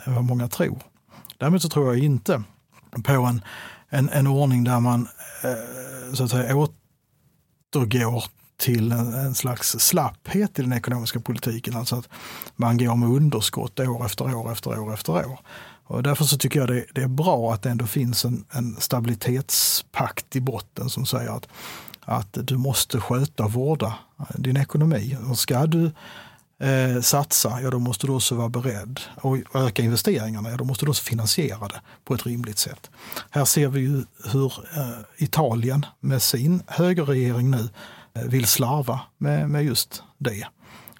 [0.05, 0.79] vad många tror.
[1.37, 2.43] Däremot så tror jag inte
[3.03, 3.41] på en,
[3.89, 5.07] en, en ordning där man
[6.13, 6.49] så att säga
[7.75, 8.23] återgår
[8.57, 11.75] till en, en, slags slapphet i den ekonomiska politiken.
[11.75, 12.09] Alltså att
[12.55, 15.39] man går med underskott år efter år efter år efter år.
[15.83, 18.75] Och därför så tycker jag det, det, är bra att det ändå finns en, en
[18.75, 21.47] stabilitetspakt i botten som säger att,
[22.01, 23.93] att du måste sköta och vårda
[24.35, 25.17] din ekonomi.
[25.29, 25.91] Och ska du
[26.59, 28.99] eh, satsa, ja då måste du också vara beredd.
[29.15, 32.89] Och öka investeringarna, ja då måste du också finansiera det på ett rimligt sätt.
[33.29, 37.69] Här ser vi ju hur eh, Italien med sin högerregering nu
[38.13, 40.47] eh, vill slarva med, med just det.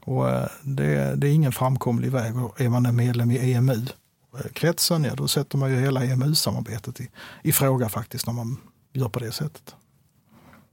[0.02, 2.38] Och eh, det, det, är ingen framkomlig väg.
[2.38, 3.86] Och är man en medlem i EMU
[4.34, 7.10] eh, kretsen, ja då sätter man ju hela EMU-samarbetet i,
[7.44, 8.58] i fråga faktiskt när man
[8.94, 9.76] gör på det sättet.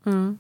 [0.07, 0.38] Mm.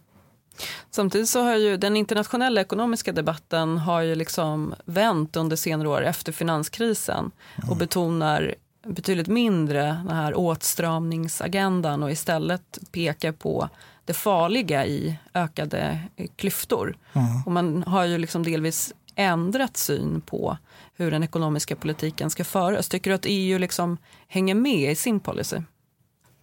[0.90, 6.02] Samtidigt så har ju den internationella ekonomiska debatten har ju liksom vänt under senare år
[6.04, 7.70] efter finanskrisen mm.
[7.70, 8.54] och betonar
[8.86, 13.68] betydligt mindre den här åtstramningsagendan och istället pekar på
[14.04, 16.00] det farliga i ökade
[16.36, 16.96] klyftor.
[17.12, 17.42] Mm.
[17.46, 20.56] Och man har ju liksom delvis ändrat syn på
[20.96, 22.88] hur den ekonomiska politiken ska föras.
[22.88, 23.96] Tycker du att EU liksom
[24.28, 25.56] hänger med i sin policy?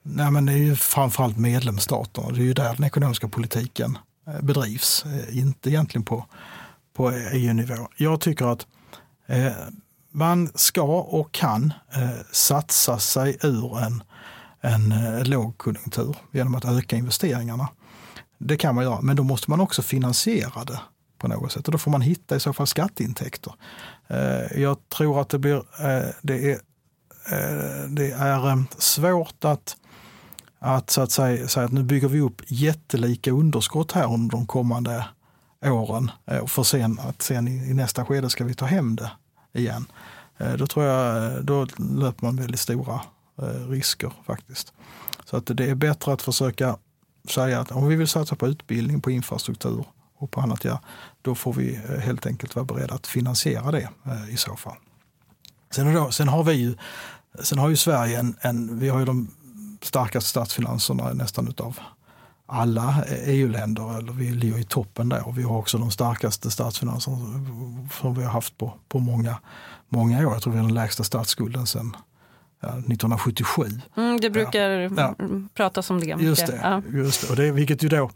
[0.03, 2.29] Nej, men det är ju framförallt medlemsstaterna.
[2.29, 6.25] Det är ju där den ekonomiska politiken eh, bedrivs, eh, inte egentligen på,
[6.93, 7.87] på EU-nivå.
[7.97, 8.67] Jag tycker att
[9.27, 9.51] eh,
[10.11, 14.03] man ska och kan eh, satsa sig ur en,
[14.61, 17.67] en eh, lågkonjunktur genom att öka investeringarna.
[18.37, 20.79] Det kan man göra, men då måste man också finansiera det
[21.17, 21.67] på något sätt.
[21.67, 23.53] Och då får man hitta i så fall skatteintäkter.
[24.07, 26.59] Eh, jag tror att det blir, eh, det är,
[27.31, 29.77] eh, det är eh, svårt att
[30.63, 34.45] att så att säga, säga att nu bygger vi upp jättelika underskott här under de
[34.45, 35.05] kommande
[35.65, 39.11] åren eh, för sen att sen i, nästa skede ska vi ta hem det
[39.53, 39.85] igen.
[40.37, 43.01] Eh, då tror jag eh, då löper man väldigt stora
[43.69, 44.73] risker faktiskt.
[45.25, 46.77] Så att det är bättre att försöka
[47.29, 49.85] säga att om vi vill satsa på utbildning, på infrastruktur
[50.17, 50.79] och på annat, ja,
[51.21, 53.89] då får vi helt enkelt vara beredda att finansiera det
[54.29, 54.75] i så fall.
[55.71, 56.75] Sen, då, sen har vi ju,
[57.39, 59.27] sen har ju Sverige en, en, vi har ju de
[59.81, 61.79] starkaste statsfinanserna nästan utav
[62.51, 65.27] alla EU-länder, eller vi ligger i toppen där.
[65.27, 67.17] Och vi har också de starkaste statsfinanserna
[67.91, 69.37] som vi har haft på, på många,
[69.89, 70.33] många år.
[70.33, 71.95] Jag tror vi har den lägsta statsskulden sedan
[72.59, 73.63] ja, 1977.
[73.97, 75.15] Mm, det brukar ja.
[75.53, 76.05] pratas om det.
[76.05, 76.81] Just det, ja.
[76.93, 77.29] just det.
[77.29, 78.09] Och det, vilket ju då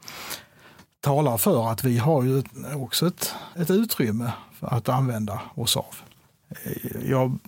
[1.01, 2.43] talar för att vi har ju
[2.75, 5.95] också ett, ett utrymme att använda oss av.
[7.06, 7.39] Jag,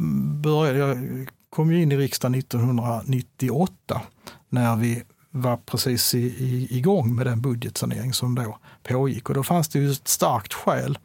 [0.41, 4.01] började, jag kom ju in i riksdagen 1998
[4.49, 9.29] när vi var precis i, i, igång med den budgetsanering som då pågick.
[9.29, 10.97] Och då fanns det ju ett starkt skäl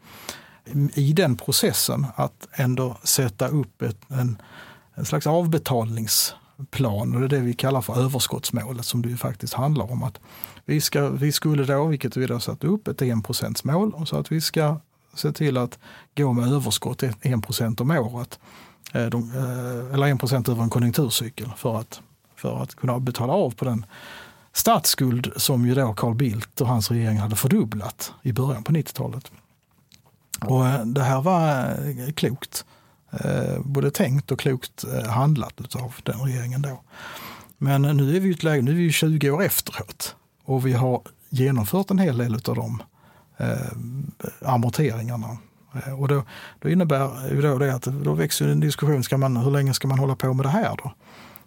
[0.94, 4.42] i den processen att ändå sätta upp ett, en,
[4.94, 7.14] en slags avbetalningsplan.
[7.14, 10.02] Och det är det vi kallar för överskottsmålet som det ju faktiskt handlar om.
[10.02, 10.20] att
[10.64, 14.06] vi, ska, vi skulle då, vilket vi då satte upp, ett enprocentsmål.
[14.06, 14.80] Så att vi ska
[15.14, 15.78] se till att
[16.16, 18.38] gå med överskott 1 procent om året.
[18.92, 22.00] Eh, de, eh, eller 1 procent över en konjunkturcykel för att,
[22.36, 23.86] för att kunna betala av på den
[24.52, 29.32] statsskuld som ju då Carl Bildt och hans regering hade fördubblat i början på 90-talet.
[30.40, 32.64] Och eh, det här var klokt.
[33.58, 36.82] Både tänkt och klokt handlat av den regeringen då.
[37.58, 40.72] Men nu är vi i ett läge, nu är vi 20 år efteråt och vi
[40.72, 42.82] har genomfört en hel del av de
[43.36, 45.38] eh, amorteringarna.
[45.74, 46.24] Eh, och då,
[46.60, 49.88] då innebär ju då det att då växer en diskussion, ska man, hur länge ska
[49.88, 50.92] man hålla på med det här då?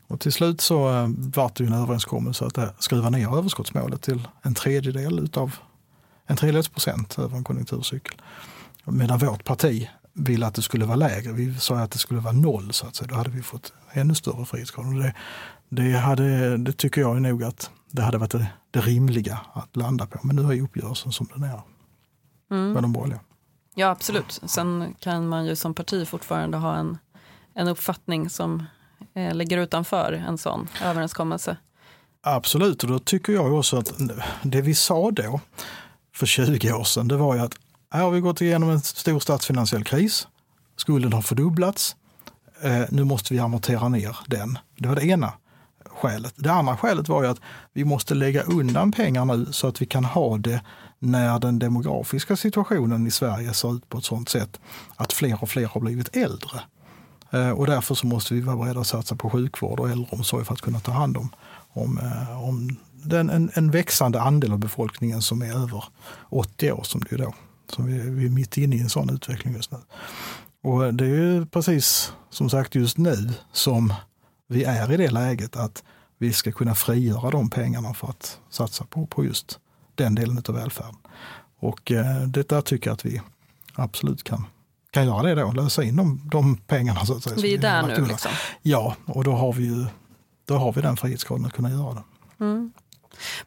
[0.07, 4.27] Och till slut så eh, vart det ju en överenskommelse att skruva ner överskottsmålet till
[4.41, 5.55] en tredjedel utav
[6.27, 8.21] en tredjedels procent över en konjunkturcykel.
[8.85, 11.31] Medan vårt parti ville att det skulle vara lägre.
[11.31, 13.07] Vi sa att det skulle vara noll så att säga.
[13.07, 15.01] Då hade vi fått ännu större frihetsgrad.
[15.01, 15.13] Det,
[15.69, 20.07] det, hade, det tycker jag nog att det hade varit det, det rimliga att landa
[20.07, 20.19] på.
[20.23, 21.61] Men nu är uppgörelsen som den är
[22.51, 22.71] mm.
[22.71, 23.19] med de borgerliga.
[23.77, 24.41] Ja absolut.
[24.45, 26.97] Sen kan man ju som parti fortfarande ha en,
[27.53, 28.63] en uppfattning som
[29.13, 31.57] eh, ligger utanför en sån överenskommelse.
[32.23, 33.93] Absolut, och då tycker jag också att
[34.43, 35.39] det vi sa då
[36.15, 37.53] för 20 år sedan, det var ju att
[37.91, 40.27] här har vi gått igenom en stor statsfinansiell kris.
[40.77, 41.95] Skulden har fördubblats.
[42.61, 44.57] Eh, nu måste vi amortera ner den.
[44.77, 45.33] Det var det ena
[45.85, 46.33] skälet.
[46.35, 47.39] Det andra skälet var ju att
[47.73, 50.61] vi måste lägga undan pengar nu så att vi kan ha det
[51.05, 54.59] när den demografiska situationen i Sverige ser ut på ett sådant sätt
[54.95, 56.59] att fler och fler har blivit äldre.
[57.31, 60.53] Eh, och därför så måste vi vara beredda att satsa på sjukvård och äldreomsorg för
[60.53, 61.29] att kunna ta hand om,
[61.73, 65.83] om, eh, om den, en, en växande andel av befolkningen som är över
[66.29, 67.33] 80 år som det är då.
[67.69, 69.77] Som vi, vi är mitt inne i en sån utveckling just nu.
[70.63, 73.93] Och det är ju precis som sagt just nu som
[74.47, 75.83] vi är i det läget att
[76.17, 79.59] vi ska kunna frigöra de pengarna för att satsa på, på just
[79.95, 80.97] den delen av välfärden.
[81.59, 83.21] Och eh, det där tycker jag att vi
[83.73, 84.47] absolut kan,
[84.91, 87.05] kan göra det då, lösa in de, de pengarna.
[87.05, 88.31] Så att säga, vi är där nu liksom?
[88.61, 89.85] Ja, och då har vi ju
[90.45, 92.03] då har vi den frihetsgraden att kunna göra det.
[92.45, 92.71] Mm.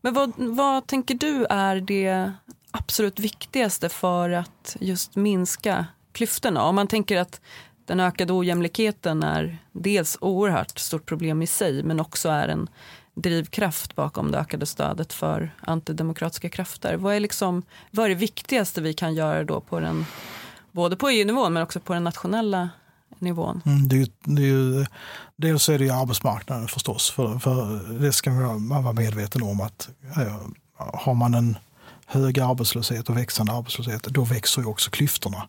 [0.00, 2.32] Men vad, vad tänker du är det
[2.70, 6.62] absolut viktigaste för att just minska klyftorna?
[6.62, 7.40] Om man tänker att
[7.86, 12.68] den ökade ojämlikheten är dels oerhört stort problem i sig men också är en
[13.22, 16.96] drivkraft bakom det ökade stödet för antidemokratiska krafter.
[16.96, 20.06] Vad är, liksom, vad är det viktigaste vi kan göra då på den,
[20.72, 22.70] både på EU-nivån men också på den nationella
[23.18, 23.62] nivån?
[23.66, 24.86] Mm, det det
[25.36, 29.88] dels är det ju arbetsmarknaden förstås, för, för det ska man vara medveten om att
[30.16, 30.36] eh,
[30.76, 31.56] har man en
[32.06, 35.48] hög arbetslöshet och växande arbetslöshet, då växer ju också klyftorna.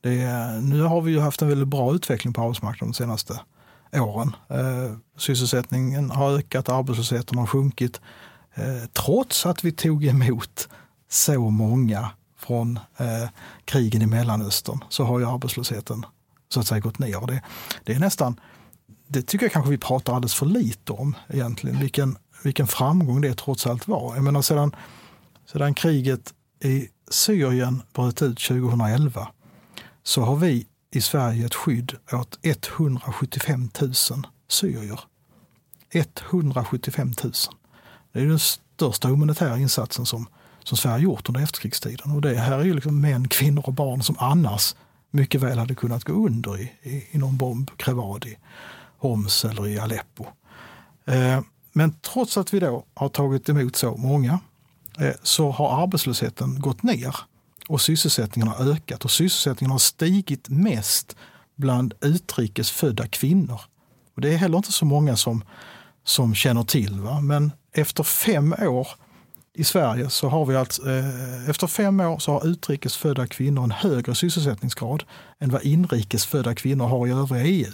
[0.00, 0.26] Det,
[0.62, 3.40] nu har vi ju haft en väldigt bra utveckling på arbetsmarknaden de senaste
[4.00, 4.36] åren.
[4.48, 8.00] Eh, sysselsättningen har ökat, arbetslösheten har sjunkit.
[8.54, 10.68] Eh, trots att vi tog emot
[11.10, 13.28] så många från eh,
[13.64, 16.06] krigen i Mellanöstern så har ju arbetslösheten
[16.48, 17.26] så att säga gått ner.
[17.26, 17.42] Det,
[17.84, 18.40] det är nästan,
[19.08, 23.34] det tycker jag kanske vi pratar alldeles för lite om egentligen, vilken, vilken framgång det
[23.34, 24.14] trots allt var.
[24.14, 24.76] Jag menar sedan,
[25.52, 29.28] sedan kriget i Syrien bröt ut 2011
[30.02, 33.92] så har vi i Sverige ett skydd åt 175 000
[34.48, 35.00] syrier.
[35.92, 37.32] 175 000.
[38.12, 40.26] Det är den största humanitära insatsen som,
[40.64, 42.12] som Sverige gjort under efterkrigstiden.
[42.12, 44.74] Och det här är ju liksom män, kvinnor och barn som annars
[45.10, 48.38] mycket väl hade kunnat gå under i, i, i någon bombkrevad i
[48.98, 50.26] Homs eller i Aleppo.
[51.04, 51.40] Eh,
[51.72, 54.40] men trots att vi då har tagit emot så många
[54.98, 57.16] eh, så har arbetslösheten gått ner
[57.72, 61.16] och sysselsättningen har ökat och sysselsättningen har stigit mest
[61.56, 63.60] bland utrikes födda kvinnor.
[64.14, 65.44] Och det är heller inte så många som,
[66.04, 67.00] som känner till.
[67.00, 67.20] Va?
[67.20, 68.88] Men efter fem år
[69.54, 73.64] i Sverige så har vi alltså, eh, efter fem år så har utrikes födda kvinnor
[73.64, 75.04] en högre sysselsättningsgrad
[75.40, 77.72] än vad inrikes födda kvinnor har i övriga EU.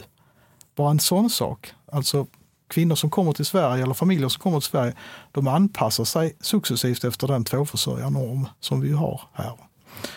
[0.77, 1.73] Bara en sån sak.
[1.93, 2.27] Alltså
[2.69, 4.95] kvinnor som kommer till Sverige eller familjer som kommer till Sverige,
[5.33, 9.68] de anpassar sig successivt efter den tvåförsörjarnorm som vi har här.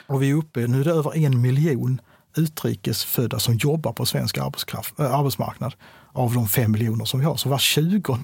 [0.07, 2.01] Och vi är uppe, nu är det över en miljon
[2.37, 5.73] utrikesfödda som jobbar på svensk arbetskraft, äh, arbetsmarknad
[6.13, 7.37] av de fem miljoner som vi har.
[7.37, 8.19] Så var 20,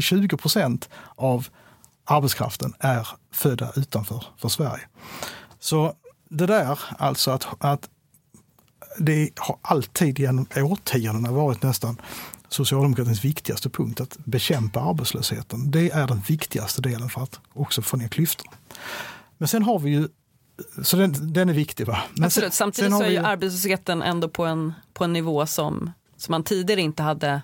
[0.00, 1.48] 20 eh, procent av
[2.04, 4.82] arbetskraften är födda utanför för Sverige.
[5.60, 5.94] Så
[6.28, 7.88] det där, alltså att, att
[8.98, 12.00] det har alltid genom årtiondena varit nästan
[12.48, 15.70] socialdemokratins viktigaste punkt, att bekämpa arbetslösheten.
[15.70, 18.52] Det är den viktigaste delen för att också få ner klyftorna.
[19.38, 20.08] Men sen har vi ju
[20.82, 21.86] så den, den är viktig.
[21.86, 21.98] Va?
[22.14, 22.54] Men Absolut.
[22.54, 26.44] Samtidigt sen så är ju arbetslösheten ändå på en, på en nivå som, som man
[26.44, 27.42] tidigare inte hade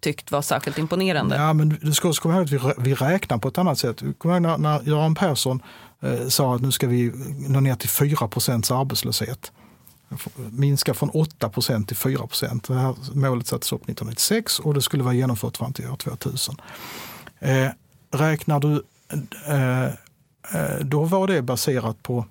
[0.00, 1.36] tyckt var särskilt imponerande.
[1.36, 4.02] Ja, men du ska också komma ihåg att vi, vi räknar på ett annat sätt.
[4.18, 5.62] Kom ihåg när, när Göran Persson
[6.00, 7.12] eh, sa att nu ska vi
[7.48, 9.52] nå ner till 4 procents arbetslöshet.
[10.50, 12.68] Minska från 8 procent till 4 procent.
[12.68, 16.56] Det här målet sattes upp 1996 och det skulle vara genomfört fram till år 2000.
[17.38, 17.68] Eh,
[18.10, 18.74] räknar du,
[19.46, 19.92] eh,
[20.80, 22.24] då var det baserat på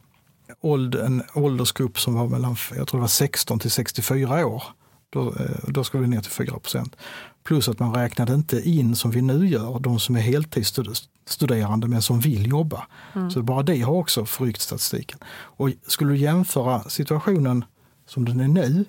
[0.61, 4.63] ålder, en åldersgrupp som var mellan jag tror det var 16 till 64 år.
[5.09, 6.95] Då, eh, då ska vi ner till 4 procent.
[7.43, 12.01] Plus att man räknade inte in, som vi nu gör, de som är heltidsstuderande men
[12.01, 12.87] som vill jobba.
[13.15, 13.31] Mm.
[13.31, 15.19] Så bara det har också förryckt statistiken.
[15.29, 17.65] Och skulle du jämföra situationen
[18.05, 18.85] som den är nu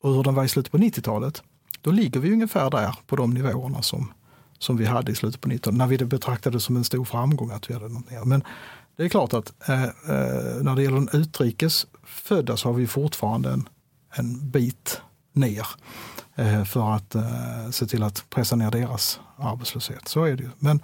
[0.00, 1.42] och hur den var i slutet på 90-talet,
[1.80, 4.12] då ligger vi ungefär där på de nivåerna som,
[4.58, 7.50] som vi hade i slutet på 90-talet, när vi betraktade det som en stor framgång
[7.50, 8.24] att vi hade något ner.
[8.24, 8.44] Men
[8.96, 9.90] det är klart att eh, eh
[10.62, 13.68] när det gäller den utrikesfödda så har vi fortfarande en,
[14.14, 15.00] en bit
[15.32, 15.66] ner.
[16.34, 20.08] Eh, för att eh, se till att pressa ner deras arbetslöshet.
[20.08, 20.50] Så är det ju.
[20.58, 20.82] Men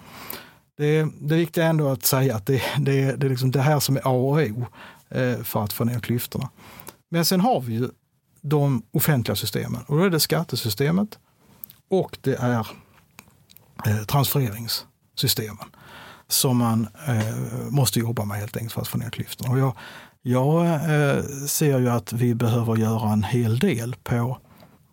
[0.77, 3.81] det, det viktiga är ändå att säga att det, det, det är liksom det här
[3.81, 4.67] som är A och O
[5.09, 6.51] eh, för att få ner klyftorna.
[7.09, 7.89] Men sen har vi ju
[8.41, 11.19] de offentliga systemen och då är det skattesystemet
[11.89, 12.67] och det är
[13.87, 15.67] Eh, transfereringssystemen
[16.29, 19.53] som man eh, måste jobba med helt enkelt för att få ner klyftorna.
[19.53, 19.77] Och jag,
[20.23, 24.39] jag eh, ser ju att vi behöver göra en hel del på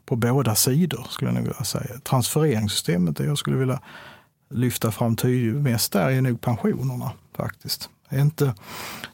[0.08, 2.00] på båda sidor, skulle jag nog vilja säga.
[2.04, 3.82] Transfereringssystemet, det jag skulle vilja
[4.50, 7.90] lyfta fram tydligt mest där är nog pensionerna faktiskt.
[8.12, 8.56] Inte,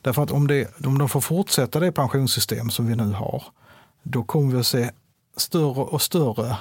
[0.01, 3.43] därför att om, det, om de får fortsätta det pensionssystem som vi nu har,
[4.03, 4.91] då kommer vi att se
[5.37, 6.57] större och större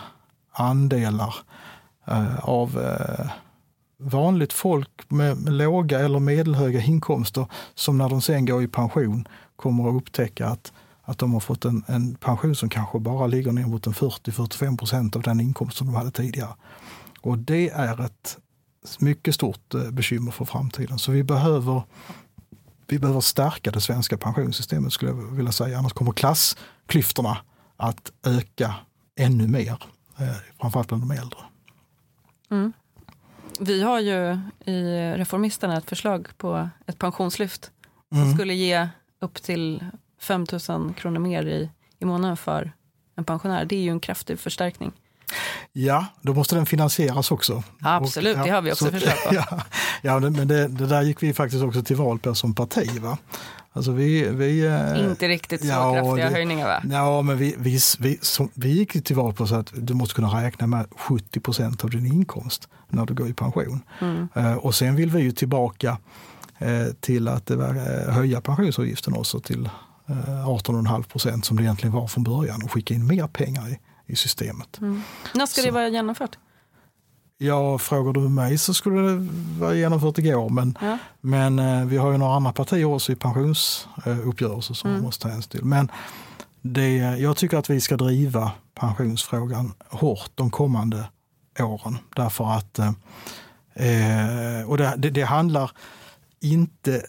[0.52, 1.61] andelar eh,
[2.06, 3.30] Eh, av eh,
[3.98, 9.88] vanligt folk med, låga eller medelhöga inkomster som när de sen går i pension kommer
[9.88, 10.72] att upptäcka att
[11.04, 15.16] att de har fått en, en pension som kanske bara ligger ner mot 40-45 procent
[15.16, 16.54] av den inkomst som de hade tidigare.
[17.20, 18.38] Och det är ett
[18.98, 20.98] mycket stort eh, bekymmer för framtiden.
[20.98, 21.82] Så vi behöver,
[22.86, 25.78] vi behöver stärka det svenska pensionssystemet skulle jag vilja säga.
[25.78, 27.38] Annars kommer klassklyftorna
[27.76, 28.74] att öka
[29.16, 29.82] ännu mer,
[30.18, 31.38] eh, framförallt bland de äldre.
[32.52, 32.72] Mm.
[33.60, 34.82] Vi har ju i
[35.16, 37.70] Reformisterna ett förslag på ett pensionslyft
[38.08, 38.34] som mm.
[38.34, 38.88] skulle ge
[39.20, 39.84] upp till
[40.20, 42.72] 5 000 kronor mer i, i månaden för
[43.16, 43.64] en pensionär.
[43.64, 44.92] Det är ju en kraftig förstärkning.
[45.72, 47.62] Ja, då måste den finansieras också.
[47.82, 49.34] Absolut, och, ja, det har vi också så, förslag på.
[49.34, 49.62] Ja,
[50.02, 52.98] ja men det, det, där gick vi faktiskt också till val på som parti.
[53.00, 53.18] Va?
[53.74, 56.82] Alltså vi, vi, eh, Inte riktigt så ja, kraftiga det, höjningar va?
[56.90, 60.14] Ja, men vi, vi, vi, som, vi gick till val på så att du måste
[60.14, 63.80] kunna räkna med 70 procent av din inkomst när du går i pension.
[64.00, 64.28] Mm.
[64.36, 65.98] Uh, och sen vill vi ju tillbaka
[66.62, 67.50] uh, till att
[68.08, 69.68] höja pensionsavgiften också till
[70.06, 73.78] 18,5 eh, procent som det egentligen var från början och skicka in mer pengar i,
[74.12, 74.78] i systemet.
[74.80, 75.02] Mm.
[75.34, 75.66] När ska så.
[75.66, 76.38] det vara genomfört?
[77.38, 80.48] Ja, frågar du mig så skulle det vara genomfört igår.
[80.48, 80.98] Men, ja.
[81.20, 85.02] men eh, vi har ju några andra partier också i pensionsuppgörelser som mm.
[85.02, 85.64] måste ta hänsyn till.
[85.64, 85.90] Men
[86.62, 91.04] det, jag tycker att vi ska driva pensionsfrågan hårt de kommande
[91.60, 91.98] åren.
[92.16, 92.92] Därför att, eh,
[93.74, 95.70] eh och det, det, det handlar
[96.40, 97.02] inte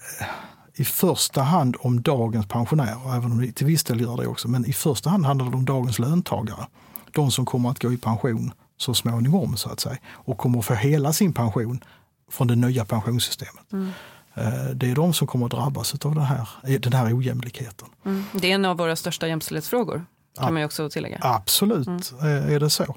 [0.75, 4.47] i första hand om dagens pensionärer, även om det till viss del gör det också.
[4.47, 6.67] Men i första hand handlar det om dagens löntagare.
[7.13, 9.97] De som kommer att gå i pension så småningom så att säga.
[10.05, 11.83] Och kommer att få hela sin pension
[12.31, 13.73] från det nya pensionssystemet.
[13.73, 13.91] Mm.
[14.33, 16.47] Eh, det är de som kommer att drabbas av den här,
[16.79, 17.87] den här ojämlikheten.
[18.05, 18.23] Mm.
[18.33, 20.05] Det är en av våra största jämställdhetsfrågor, kan
[20.45, 21.19] ja, man ju också tillägga.
[21.21, 22.49] Absolut mm.
[22.49, 22.95] är det så.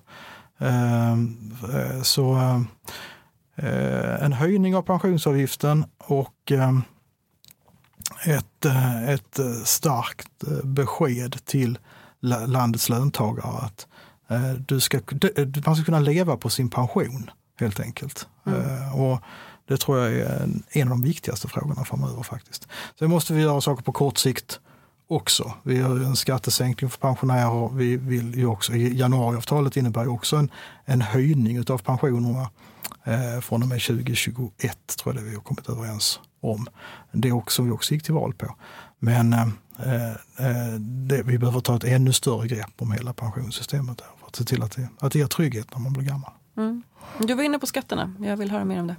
[0.59, 2.37] Ehm, eh, så
[3.57, 6.53] eh, en höjning av pensionsavgiften och
[8.25, 11.79] ett, eh, ett eh, starkt eh, besked till
[12.47, 13.87] landets löntagare att
[14.67, 15.01] du ska,
[15.67, 18.29] man ska kunna leva på sin pension helt enkelt.
[18.47, 18.95] Mm.
[18.95, 19.21] Och
[19.69, 22.69] det tror jag är en, av de viktigaste frågorna framöver faktiskt.
[22.99, 24.61] Sen måste vi göra saker på kort sikt
[25.09, 25.53] också.
[25.63, 27.69] Vi har en skattesänkning för pensionärer.
[27.75, 30.51] Vi vill ju också, januariavtalet innebär ju också en,
[30.85, 32.51] en höjning av pensionerna
[33.05, 36.67] eh, från och med 2021 tror jag det vi har kommit överens om.
[37.13, 38.57] Det också, vi också gick till val på.
[38.99, 39.43] Men eh,
[40.39, 44.63] eh, det, vi behöver ta ett ännu större grepp om hela pensionssystemet att se till
[44.63, 46.33] att det, att det ger trygghet när man blir gammal.
[46.57, 46.83] Mm.
[47.19, 48.15] Du var inne på skatterna.
[48.21, 48.97] Jag vill höra mer om det.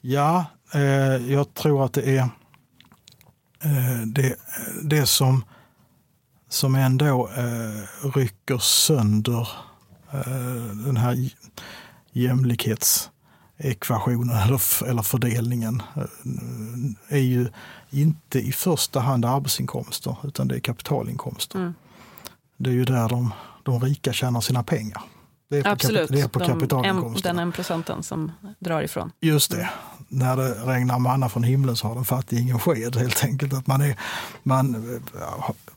[0.00, 0.44] Ja,
[0.74, 2.20] eh, jag tror att det är
[3.62, 4.36] eh, det,
[4.82, 5.44] det som,
[6.48, 7.82] som ändå eh,
[8.14, 9.48] rycker sönder
[10.84, 11.30] den här
[12.12, 15.82] jämlikhetsekvationen eller, eller fördelningen
[17.08, 17.48] är ju
[17.90, 21.58] inte i första hand arbetsinkomster utan det är kapitalinkomster.
[21.58, 21.74] Mm.
[22.56, 23.32] Det är ju där de,
[23.62, 25.02] de rika tjänar sina pengar.
[25.52, 27.28] Det är på, Absolut, det är på kapitalinkomster.
[27.28, 29.12] Den en procenten som drar ifrån.
[29.20, 29.70] Just det.
[30.08, 33.52] När det regnar manna från himlen så har den fattig ingen sked helt enkelt.
[33.52, 33.98] Att man är,
[34.42, 35.00] man,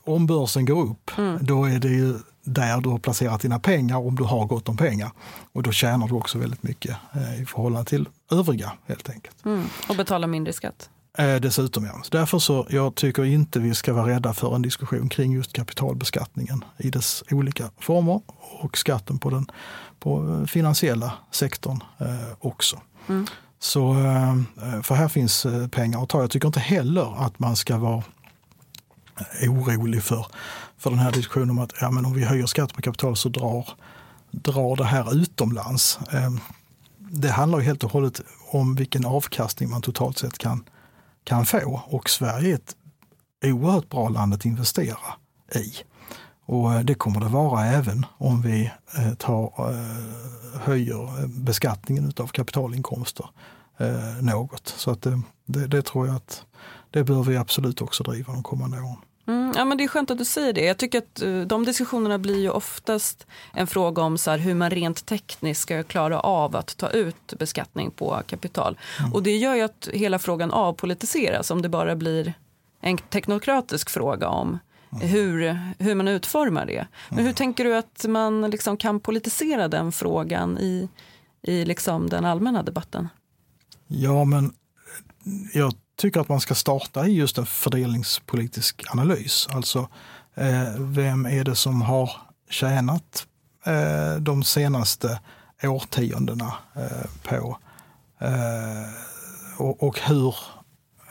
[0.04, 1.38] om börsen går upp, mm.
[1.40, 4.76] då är det ju där du har placerat dina pengar om du har gott om
[4.76, 5.10] pengar.
[5.52, 9.44] Och då tjänar du också väldigt mycket eh, i förhållande till övriga helt enkelt.
[9.44, 9.64] Mm.
[9.88, 10.90] Och betalar mindre skatt.
[11.18, 12.02] Eh, dessutom ja.
[12.10, 16.64] Därför så jag tycker inte vi ska vara rädda för en diskussion kring just kapitalbeskattningen
[16.78, 18.20] i dess olika former
[18.60, 19.46] och skatten på den
[20.00, 22.80] på eh, finansiella sektorn eh, också.
[23.08, 23.26] Mm.
[23.58, 26.20] Så, eh, för här finns eh, pengar att ta.
[26.20, 28.02] Jag tycker inte heller att man ska vara
[29.42, 30.26] orolig för,
[30.78, 33.28] för den här diskussionen om att ja, men om vi höjer skatt på kapital så
[33.28, 33.68] drar,
[34.30, 35.98] drar det här utomlands.
[36.12, 36.30] Eh,
[36.98, 40.64] det handlar ju helt och hållet om vilken avkastning man totalt sett kan
[41.26, 41.82] kan få.
[41.86, 42.76] Och Sverige är ett
[43.44, 45.14] oerhört bra land att investera
[45.54, 45.72] i.
[46.46, 52.26] Och eh, det kommer det vara även om vi eh, tar, eh, höjer beskattningen av
[52.26, 53.26] kapitalinkomster
[54.20, 54.68] något.
[54.76, 55.02] Så att
[55.46, 56.44] det, det, tror jag att
[56.90, 58.96] det bör vi absolut också driva de kommande åren.
[59.26, 60.64] Mm, ja, men det är skönt att du säger det.
[60.64, 64.70] Jag tycker att de diskussionerna blir ju oftast en fråga om så här, hur man
[64.70, 68.78] rent tekniskt ska klara av att ta ut beskattning på kapital.
[69.00, 69.12] Mm.
[69.12, 72.34] Och det gör ju att hela frågan avpolitiseras om det bara blir
[72.80, 74.58] en teknokratisk fråga om
[74.92, 75.08] mm.
[75.08, 76.86] hur, hur man utformar det.
[77.08, 77.34] Men hur mm.
[77.34, 80.88] tänker du att man liksom kan politisera den frågan i,
[81.42, 83.08] i liksom den allmänna debatten?
[83.86, 84.52] Ja, men
[85.52, 89.48] jag tycker att man ska starta i just en fördelningspolitisk analys.
[89.50, 89.88] Alltså,
[90.34, 92.10] eh, vem är det som har
[92.50, 93.26] tjänat
[93.64, 95.20] eh, de senaste
[95.62, 97.58] årtiondena eh, på
[98.18, 98.90] eh,
[99.58, 100.34] och, och, hur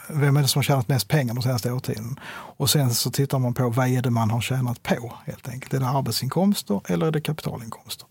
[0.09, 2.21] vem är det som har tjänat mest pengar de senaste årtiondena?
[2.57, 5.73] Och sen så tittar man på vad är det man har tjänat på helt enkelt.
[5.73, 8.07] Är det arbetsinkomster eller är det kapitalinkomster?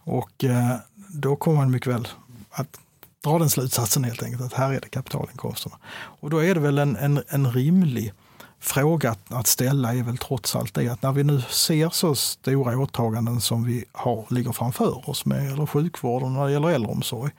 [0.00, 0.76] Och eh,
[1.08, 2.08] då kommer man mycket väl
[2.50, 2.78] att
[3.22, 5.76] dra den slutsatsen helt enkelt att här är det kapitalinkomsterna.
[5.92, 8.12] Och då är det väl en, en, en rimlig
[8.60, 12.78] fråga att, ställa är väl trots allt det att när vi nu ser så stora
[12.78, 17.32] åtaganden som vi har, ligger framför oss med eller sjukvården när det gäller äldreomsorg,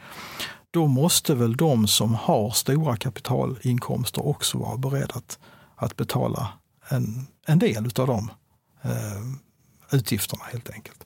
[0.72, 5.40] då måste väl de som har stora kapitalinkomster också vara beredda att,
[5.76, 6.50] att betala
[6.90, 8.32] en, en del av de
[8.82, 9.22] eh,
[9.92, 11.06] utgifterna helt enkelt.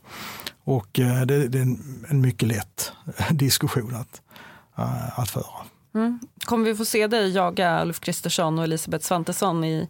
[0.64, 4.22] Och eh, det, det, är en, en mycket lätt eh, diskussion att,
[4.78, 5.46] Eh, att föra.
[5.96, 6.20] Mm.
[6.46, 9.90] Kommer vi få se dig jaga Ulf Kristersson och Elisabeth Svantesson i,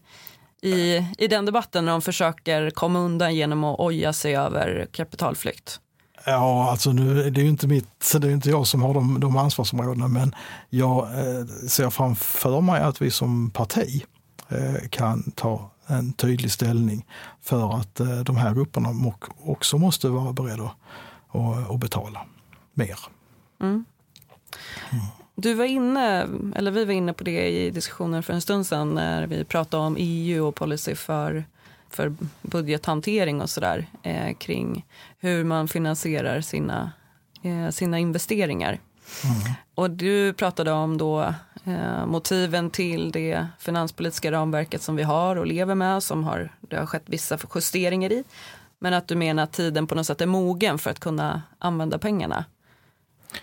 [0.62, 5.80] i, i den debatten när de försöker komma undan genom att oja sig över kapitalflykt?
[6.26, 9.20] Ja, alltså nu, det är ju inte, mitt, det är inte jag som har de,
[9.20, 10.36] de ansvarsområdena men
[10.70, 14.04] jag eh, ser framför mig att vi som parti
[14.50, 17.06] eh, kan ta en tydlig ställning
[17.42, 20.72] för att eh, de här grupperna också måste vara beredda
[21.32, 22.26] att, att betala
[22.74, 23.00] mer.
[23.62, 23.86] Mm.
[25.36, 28.94] Du var inne, eller vi var inne på det i diskussionen för en stund sedan
[28.94, 31.46] när vi pratade om EU och policy för,
[31.90, 34.86] för budgethantering och sådär eh, kring
[35.20, 36.92] hur man finansierar sina,
[37.42, 38.80] eh, sina investeringar.
[39.24, 39.54] Mm.
[39.76, 41.34] Och du pratade om då
[41.66, 46.76] eh, motiven till det finanspolitiska ramverket som vi har och lever med som har, det
[46.76, 48.24] har skett vissa justeringar i.
[48.80, 51.98] Men att du menar att tiden på något sätt är mogen för att kunna använda
[51.98, 52.46] pengarna.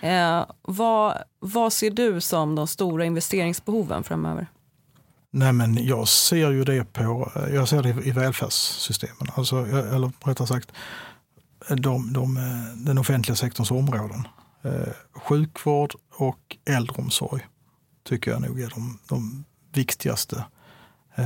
[0.01, 4.47] Eh, vad, vad ser du som de stora investeringsbehoven framöver?
[5.31, 9.29] Nej, men jag ser ju det på eh, jag ser det i välfärdssystemen.
[9.35, 10.73] Alltså, eh, eller rättare sagt
[11.69, 14.29] de, de, eh, den offentliga sektorns områden.
[14.63, 17.47] Eh, sjukvård och äldreomsorg
[18.05, 20.45] tycker jag nog är de, de viktigaste
[21.15, 21.25] eh,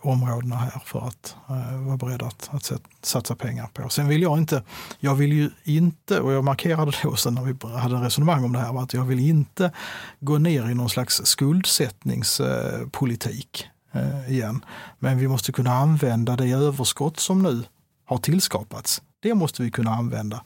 [0.00, 3.88] områdena här för att eh, vara beredd att, att satsa pengar på.
[3.88, 4.62] Sen vill jag inte,
[5.00, 8.58] jag vill ju inte, och jag markerade då sen när vi hade resonemang om det
[8.58, 9.72] här, att jag vill inte
[10.20, 14.64] gå ner i någon slags skuldsättningspolitik eh, igen.
[14.98, 17.64] Men vi måste kunna använda det överskott som nu
[18.04, 19.02] har tillskapats.
[19.20, 20.42] Det måste vi kunna använda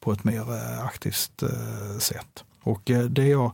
[0.00, 2.44] på ett mer eh, aktivt eh, sätt.
[2.62, 3.52] Och eh, det jag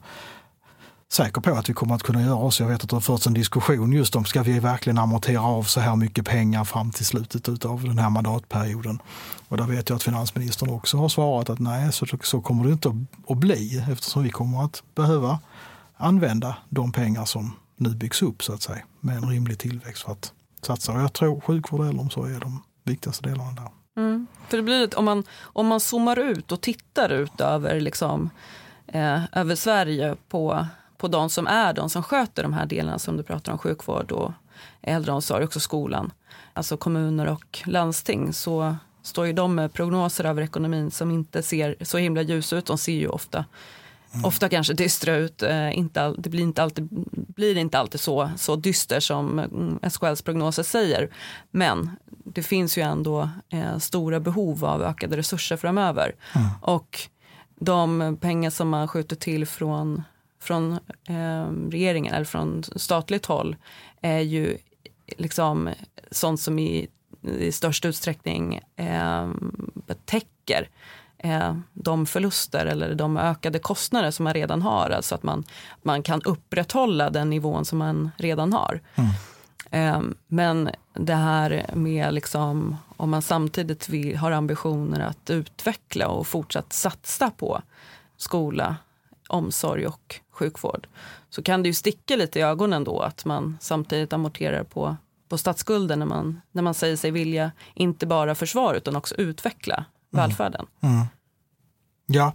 [1.13, 2.61] säker på att vi kommer att kunna göra oss.
[2.61, 5.63] Jag vet att det har förts en diskussion just om ska vi verkligen amortera av
[5.63, 9.03] så här mycket pengar fram till slutet av den här mandatperioden.
[9.49, 12.73] Och där vet jag att finansministern också har svarat att nej, så, så kommer det
[12.73, 15.39] inte att bli eftersom vi kommer att behöva
[15.97, 20.13] använda de pengar som nu byggs upp så att säga med en rimlig tillväxt för
[20.13, 20.33] att
[20.63, 20.93] satsa.
[20.93, 24.03] Och jag tror sjukvård och äldreomsorg är de viktigaste delarna där.
[24.03, 24.27] Mm.
[24.49, 28.31] För det blir, om, man, om man zoomar ut och tittar ut över, liksom,
[28.87, 30.67] eh, över Sverige på,
[30.99, 34.13] på de som är de som sköter de här delarna som du pratar om, sjukvård
[34.13, 34.33] och
[34.83, 36.13] äldreomsorg, också skolan,
[36.53, 41.77] alltså kommuner och landsting, så står ju de med prognoser över ekonomin som inte ser
[41.81, 42.67] så himla ljusa ut.
[42.67, 43.45] De ser ju ofta,
[44.13, 44.25] mm.
[44.25, 45.43] ofta kanske dystra ut.
[45.43, 50.23] Eh, inte, det blir inte alltid, blir inte alltid så, så dyster som mm, SKLs
[50.23, 51.11] prognoser säger.
[51.51, 51.91] Men
[52.25, 56.15] det finns ju ändå eh, stora behov av ökade resurser framöver.
[56.35, 56.49] Mm.
[56.61, 57.01] Och
[57.61, 60.03] de pengar som man skjuter till från,
[60.47, 60.73] från
[61.09, 63.57] eh, regeringen eller från statligt håll
[64.01, 64.59] är ju
[65.19, 65.71] liksom
[66.11, 66.89] sånt som i,
[67.23, 69.31] i störst utsträckning eh,
[70.05, 70.69] täcker
[71.19, 74.91] eh, de förluster eller de ökade kostnader som man redan har.
[74.91, 75.45] Alltså att man,
[75.83, 78.81] man kan upprätthålla den nivån som man redan har.
[78.95, 79.11] Mm.
[79.71, 86.27] Eh, men det här med liksom, om man samtidigt vill, har ambitioner att utveckla och
[86.27, 87.63] fortsatt satsa på
[88.17, 88.77] skola,
[89.29, 90.87] omsorg och sjukvård
[91.31, 94.97] så kan det ju sticka lite i ögonen då att man samtidigt amorterar på,
[95.29, 99.75] på statsskulden när man, när man säger sig vilja inte bara försvara utan också utveckla
[99.75, 99.87] mm.
[100.11, 100.67] välfärden.
[100.81, 101.07] Mm.
[102.07, 102.33] Ja,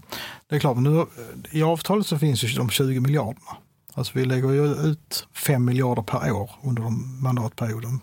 [0.47, 0.77] det är klart.
[0.77, 1.05] Nu,
[1.51, 3.57] I avtalet så finns ju de 20 miljarderna.
[3.93, 6.89] Alltså vi lägger ju ut 5 miljarder per år under
[7.21, 7.99] mandatperioden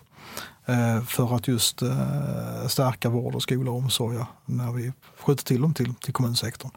[0.65, 5.61] eh, för att just eh, stärka vård, och skola och omsorg när vi skjuter till
[5.61, 6.71] dem till, till kommunsektorn.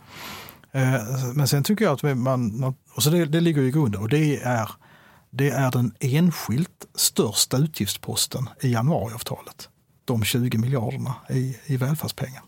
[0.72, 4.08] Eh, men sen tycker jag att man, och så det, det ligger i grunden och
[4.08, 4.70] det är,
[5.30, 9.68] det är den enskilt största utgiftsposten i januariavtalet.
[10.04, 12.42] De 20 miljarderna i, i välfärdspengar.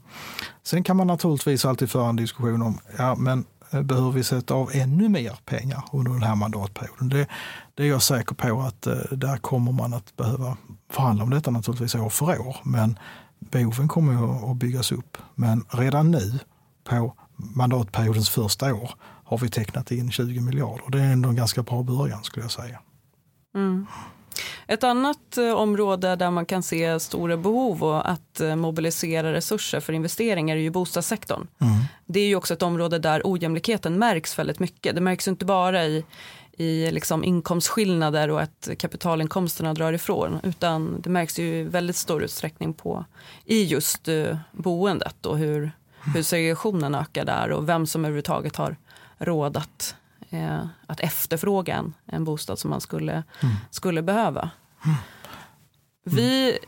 [0.62, 4.54] Sen kan man naturligtvis alltid föra en diskussion om, ja men eh, behöver vi sätta
[4.54, 7.08] av ännu mer pengar under den här mandatperioden?
[7.08, 7.26] Det,
[7.74, 10.56] det är jag säker på att eh, där kommer man att behöva
[10.90, 12.56] förhandla om detta naturligtvis år för år.
[12.62, 12.98] Men
[13.38, 15.18] behoven kommer att byggas upp.
[15.34, 16.38] Men redan nu
[16.84, 18.90] på mandatperiodens första år
[19.24, 20.84] har vi tecknat in 20 miljarder.
[20.88, 22.80] Det är ändå en ganska bra början skulle jag säga.
[23.54, 23.86] Mm.
[24.66, 29.80] Ett annat eh, område där man kan se stora behov och att eh, mobilisera resurser
[29.80, 31.46] för investeringar är ju bostadssektorn.
[31.58, 31.74] Mm.
[32.06, 34.94] Det är ju också ett område där ojämlikheten märks väldigt mycket.
[34.94, 36.04] Det märks inte bara i,
[36.52, 42.22] i liksom inkomstskillnader och att kapitalinkomsterna drar ifrån utan det märks ju i väldigt stor
[42.22, 43.04] utsträckning på
[43.44, 45.72] i just uh, boendet och hur
[46.14, 48.76] hur segregationen ökar där och vem som överhuvudtaget har
[49.18, 49.96] råd att,
[50.30, 53.54] eh, att efterfråga en, en bostad som man skulle, mm.
[53.70, 54.50] skulle behöva.
[54.84, 54.96] Mm.
[56.04, 56.58] Vi,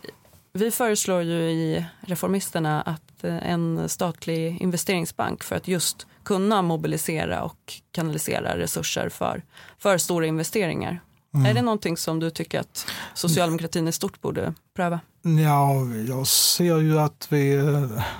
[0.53, 7.43] vi föreslår ju i Reformisterna att eh, en statlig investeringsbank för att just kunna mobilisera
[7.43, 9.43] och kanalisera resurser för,
[9.79, 11.01] för stora investeringar.
[11.35, 11.47] Mm.
[11.47, 15.01] Är det någonting som du tycker att socialdemokratin i stort borde pröva?
[15.27, 17.57] Ja, jag ser ju att vi,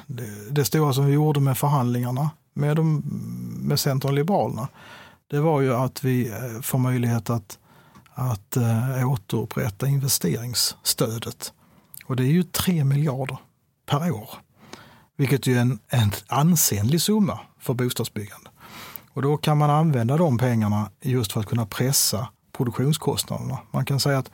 [0.07, 3.03] det, det stora som vi gjorde med förhandlingarna med, de,
[3.63, 4.69] med Centern och Liberalerna,
[5.31, 7.59] det var ju att vi eh, får möjlighet att,
[8.15, 11.53] att äh, återupprätta investeringsstödet.
[12.07, 13.39] Och det är ju 3 miljarder
[13.87, 14.31] per år,
[15.17, 18.51] vilket är en, en ansenlig summa för bostadsbyggande.
[19.13, 23.59] Och då kan man använda de pengarna just för att kunna pressa produktionskostnaderna.
[23.71, 24.31] Man kan säga att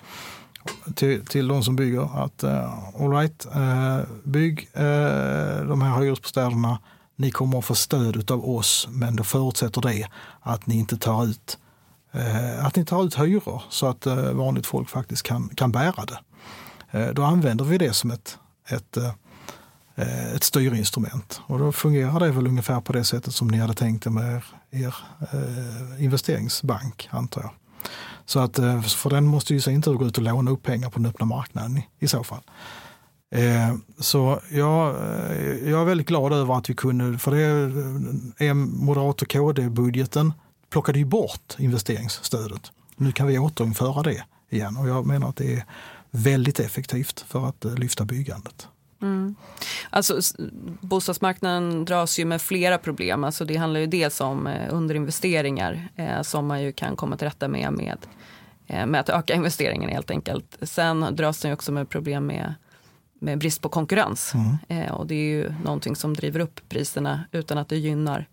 [0.95, 6.79] till, till de som bygger att uh, all right, uh, bygg uh, de här hyresbostäderna.
[7.17, 10.09] Ni kommer att få stöd av oss, men då förutsätter det
[10.41, 11.59] att ni inte tar ut
[12.15, 16.19] uh, att ni tar ut hyror så att vanligt folk faktiskt kan, kan bära det.
[17.13, 18.39] Då använder vi det som ett,
[18.69, 18.99] ett,
[20.35, 24.07] ett styrinstrument och då fungerar det väl ungefär på det sättet som ni hade tänkt
[24.07, 24.95] er med er, er
[25.99, 27.51] investeringsbank, antar jag.
[28.33, 30.63] Så att, eh, för den måste ju i sin tur gå ut och låna upp
[30.63, 32.41] pengar på den öppna marknaden i, i så fall.
[33.31, 38.47] Eh, så jag, eh, jag är väldigt glad över att vi kunde, för det är
[38.49, 40.33] eh, Moderat och KD-budgeten
[40.71, 42.73] plockade ju bort investeringsstödet.
[42.97, 45.65] Nu kan vi återinföra det igen och jag menar att det är
[46.11, 48.69] väldigt effektivt för att lyfta byggandet.
[49.03, 49.35] Mm.
[49.91, 50.21] Alltså,
[50.81, 53.25] bostadsmarknaden dras ju med flera problem.
[53.25, 57.49] Alltså, det handlar ju dels om underinvesteringar eh, som man ju kan komma till rätta
[57.49, 57.99] med, med
[58.73, 60.57] med att öka investeringarna helt enkelt.
[60.63, 62.55] Sen dras den också med problem med,
[63.19, 64.35] med brist på konkurrens.
[64.35, 64.59] Mm.
[64.69, 68.29] Eh, och det är ju någonting som driver upp priserna utan att det gynnar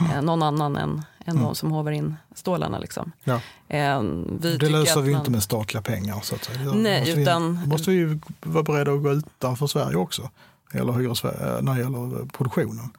[0.00, 1.42] eh, någon annan än, än mm.
[1.42, 2.78] de som hovar in stålarna.
[2.78, 3.12] Liksom.
[3.24, 3.40] Ja.
[3.68, 4.02] Eh,
[4.40, 5.20] det löser vi man...
[5.20, 6.20] inte med statliga pengar.
[6.22, 6.72] Så att säga.
[6.72, 7.60] Nej, måste, utan...
[7.62, 10.30] vi, måste vi vara beredda att gå utanför Sverige också när
[10.72, 12.90] det gäller, hyres, när det gäller produktionen.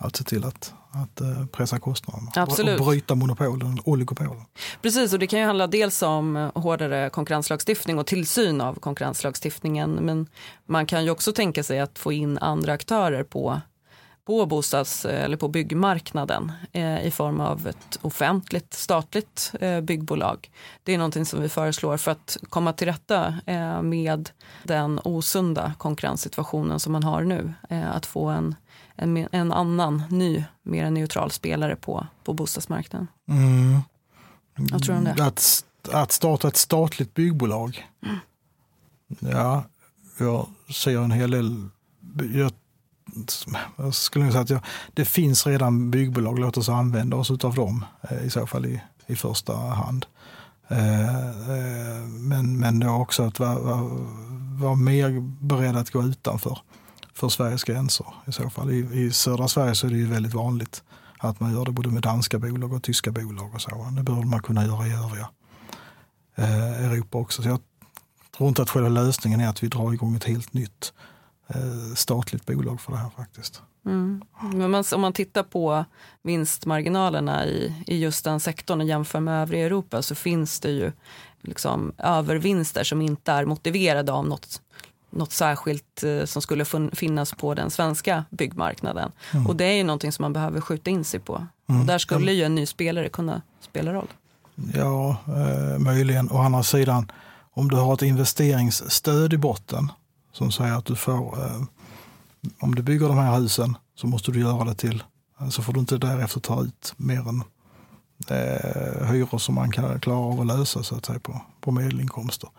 [0.00, 2.80] Att se till att, att eh, pressa kostnaderna Absolut.
[2.80, 4.44] och bryta monopolen, oligopolen.
[4.82, 9.90] Precis, och det kan ju handla dels om hårdare konkurrenslagstiftning och tillsyn av konkurrenslagstiftningen.
[9.90, 10.26] Men
[10.66, 13.60] man kan ju också tänka sig att få in andra aktörer på
[14.30, 20.50] på bostads eller på byggmarknaden eh, i form av ett offentligt statligt eh, byggbolag.
[20.82, 24.30] Det är någonting som vi föreslår för att komma till rätta eh, med
[24.62, 27.52] den osunda konkurrenssituationen som man har nu.
[27.70, 28.54] Eh, att få en,
[29.00, 33.06] en, en, annan, ny, mer neutral spelare på, på bostadsmarknaden.
[33.28, 33.80] Mm.
[34.56, 35.24] Vad tror du om det?
[35.26, 37.86] Att, att starta ett statligt byggbolag.
[38.06, 38.18] Mm.
[39.18, 39.64] Ja,
[40.18, 41.68] jag ser en hel del.
[42.34, 42.52] Jag
[43.76, 44.60] jag skulle säga att jag,
[44.94, 48.82] det finns redan byggbolag, låt oss använda oss av dem eh, i så fall i,
[49.06, 50.06] i första hand.
[50.68, 53.90] Eh, eh, men, men då också att vara, vara,
[54.60, 56.58] vara mer beredd att gå utanför
[57.20, 58.70] för Sveriges gränser i så fall.
[58.70, 60.82] I, I södra Sverige så är det ju väldigt vanligt
[61.18, 63.92] att man gör det både med danska bolag och tyska bolag och så.
[63.96, 65.28] Det borde man kunna göra i övriga
[66.34, 67.42] eh, Europa också.
[67.42, 67.60] Så jag
[68.36, 70.92] tror inte att själva lösningen är att vi drar igång ett helt nytt
[71.54, 73.62] Eh, statligt bolag för det här faktiskt.
[73.86, 74.22] Mm.
[74.52, 75.84] Men man, om man tittar på
[76.22, 80.92] vinstmarginalerna i, i just den sektorn och jämför med övriga Europa så finns det ju
[81.40, 84.62] liksom övervinster som inte är motiverade av något,
[85.10, 89.12] något särskilt eh, som skulle finnas på den svenska byggmarknaden.
[89.32, 89.46] Mm.
[89.46, 91.46] Och det är ju någonting som man behöver skjuta in sig på.
[91.68, 91.80] Mm.
[91.80, 94.08] Och där skulle ju en ny spelare kunna spela roll.
[94.74, 96.30] Ja, eh, möjligen.
[96.30, 97.12] Å andra sidan,
[97.52, 99.92] om du har ett investeringsstöd i botten
[100.32, 101.62] som säger att du får, eh,
[102.60, 105.02] om du bygger de här husen så måste du göra det till,
[105.40, 107.42] eh, så får du inte därefter ta ut mer än
[108.28, 112.50] eh, hyror som man kan klara av att lösa så att säga, på, på medelinkomster.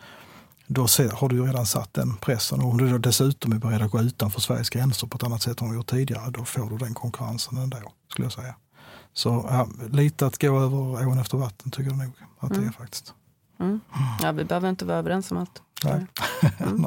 [0.74, 0.82] Då
[1.13, 3.91] har du ju redan satt den pressen och om du då dessutom är beredd att
[3.91, 6.78] gå utanför Sveriges gränser på ett annat sätt än vi gjort tidigare, då får du
[6.78, 7.78] den konkurrensen ändå,
[8.11, 8.55] skulle jag säga.
[9.13, 12.59] Så ja, lite att gå över ån efter vatten tycker jag nog att det är
[12.59, 12.74] mm.
[12.74, 13.13] faktiskt.
[13.59, 13.80] Mm.
[14.22, 15.61] Ja, vi behöver inte vara överens om allt.
[15.84, 16.05] Nej.
[16.59, 16.86] Mm.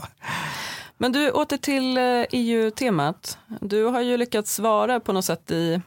[0.99, 1.99] Men du, åter till
[2.31, 3.39] EU-temat.
[3.49, 5.81] Eh, e du har ju lyckats vara på något sätt i,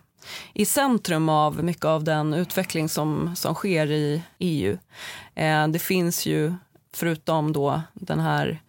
[0.54, 4.78] i centrum av mycket av den utveckling som, som sker i EU.
[5.36, 6.54] Eh, det finns ju,
[6.94, 8.62] förutom då den här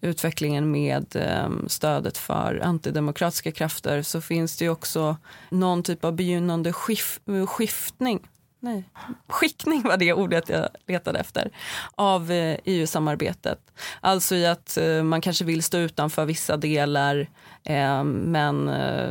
[0.00, 5.16] utvecklingen med ehm, stödet för antidemokratiska krafter så finns det ju också
[5.50, 8.20] någon typ av begynnande skif skiftning
[8.60, 8.84] nej,
[9.28, 11.50] skickning var det ordet jag letade efter,
[11.94, 12.30] av
[12.64, 13.58] EU-samarbetet.
[13.68, 17.28] Eh, e alltså i att eh, man kanske vill stå utanför vissa delar
[17.64, 18.64] eh, men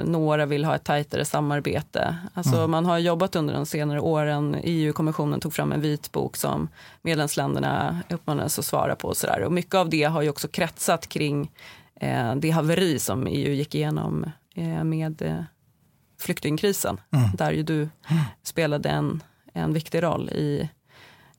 [0.05, 2.17] några vill ha ett tajtare samarbete.
[2.33, 2.71] Alltså mm.
[2.71, 6.69] Man har jobbat under de senare åren, EU-kommissionen tog fram en vitbok som
[7.01, 9.07] medlemsländerna uppmanades att svara på.
[9.07, 9.43] Och, så där.
[9.43, 11.51] och mycket av det har ju också kretsat kring
[12.35, 14.31] det haveri som EU gick igenom
[14.83, 15.45] med
[16.19, 17.29] flyktingkrisen, mm.
[17.33, 18.23] där ju du mm.
[18.43, 19.21] spelade en
[19.57, 20.69] en viktig roll i,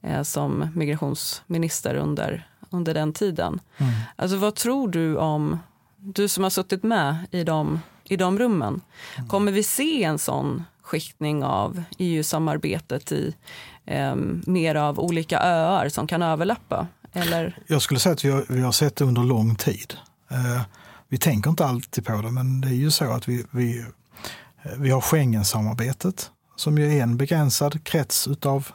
[0.02, 3.60] eh, som migrationsminister under, under den tiden.
[3.78, 3.92] Mm.
[4.16, 5.58] Alltså vad tror du om,
[5.96, 8.80] du som har suttit med i de, i de rummen,
[9.16, 9.28] mm.
[9.28, 13.34] kommer vi se en sån skiktning av EU-samarbetet i
[13.84, 14.14] eh,
[14.46, 16.86] mer av olika öar som kan överlappa?
[17.12, 17.58] Eller?
[17.66, 19.94] Jag skulle säga att vi har, vi har sett det under lång tid.
[20.30, 20.62] Eh,
[21.08, 24.72] vi tänker inte alltid på det, men det är ju så att vi, vi, eh,
[24.76, 28.68] vi har Schengensamarbetet som ju är en begränsad krets utav,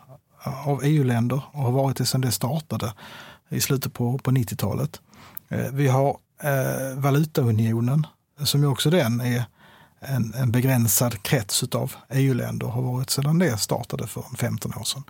[0.43, 2.93] av EU-länder och har varit det sedan det startade
[3.49, 5.01] i slutet på, på 90-talet.
[5.49, 8.07] Eh, vi har eh, valutaunionen
[8.43, 9.45] som ju också den är
[9.99, 15.03] en, en begränsad krets av EU-länder har varit sedan det startade för 15 år sedan.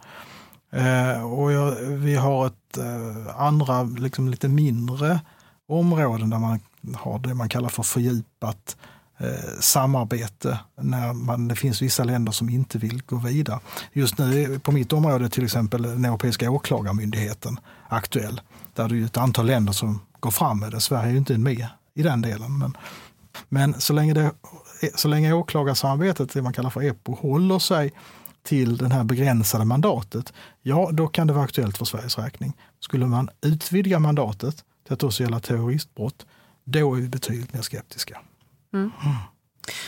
[0.71, 5.19] Eh, och jag, vi har ett eh, andra, liksom lite mindre
[5.67, 6.59] områden där man
[6.95, 8.77] har det man kallar för fördjupat
[9.23, 13.59] eh, samarbete när man, det finns vissa länder som inte vill gå vidare.
[13.93, 17.59] Just nu på mitt område till exempel den Europeiska åklagarmyndigheten
[17.89, 18.41] aktuell.
[18.73, 20.81] Där det är ett antal länder som går fram med det.
[20.81, 22.57] Sverige är ju inte med i den delen.
[22.57, 22.77] Men,
[23.49, 24.31] men så, länge det,
[24.95, 27.91] så länge åklagarsamarbetet, det man kallar för EPO, håller sig
[28.43, 32.53] till det här begränsade mandatet, ja då kan det vara aktuellt för Sveriges räkning.
[32.79, 36.25] Skulle man utvidga mandatet till att också gälla terroristbrott,
[36.63, 38.21] då är vi betydligt mer skeptiska.
[38.73, 38.91] Mm.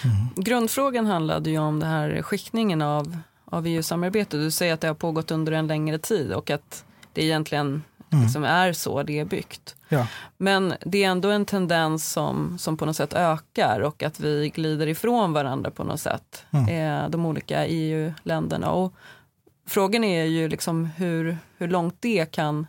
[0.03, 0.27] Mm.
[0.35, 4.39] Grundfrågan handlade ju om det här skickningen av, av EU-samarbetet.
[4.39, 8.23] Du säger att det har pågått under en längre tid och att det egentligen mm.
[8.23, 9.75] liksom är så det är byggt.
[9.89, 10.07] Ja.
[10.37, 14.49] Men det är ändå en tendens som, som på något sätt ökar och att vi
[14.49, 16.69] glider ifrån varandra på något sätt, mm.
[16.69, 18.71] eh, de olika EU-länderna.
[18.71, 18.93] Och
[19.67, 22.67] frågan är ju liksom hur, hur långt det kan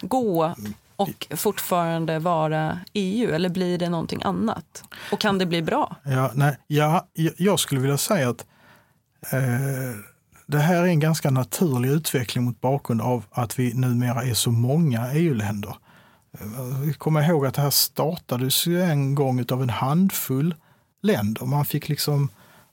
[0.00, 0.54] gå
[1.02, 4.84] och fortfarande vara EU eller blir det någonting annat?
[5.12, 5.96] Och kan det bli bra?
[6.02, 8.46] Ja, nej, ja, jag skulle vilja säga att
[9.32, 9.96] eh,
[10.46, 14.50] det här är en ganska naturlig utveckling mot bakgrund av att vi numera är så
[14.50, 15.76] många EU-länder.
[16.82, 20.54] Vi eh, kommer ihåg att det här startades ju en gång av en handfull
[21.02, 21.46] länder.
[21.46, 22.30] Man fick liksom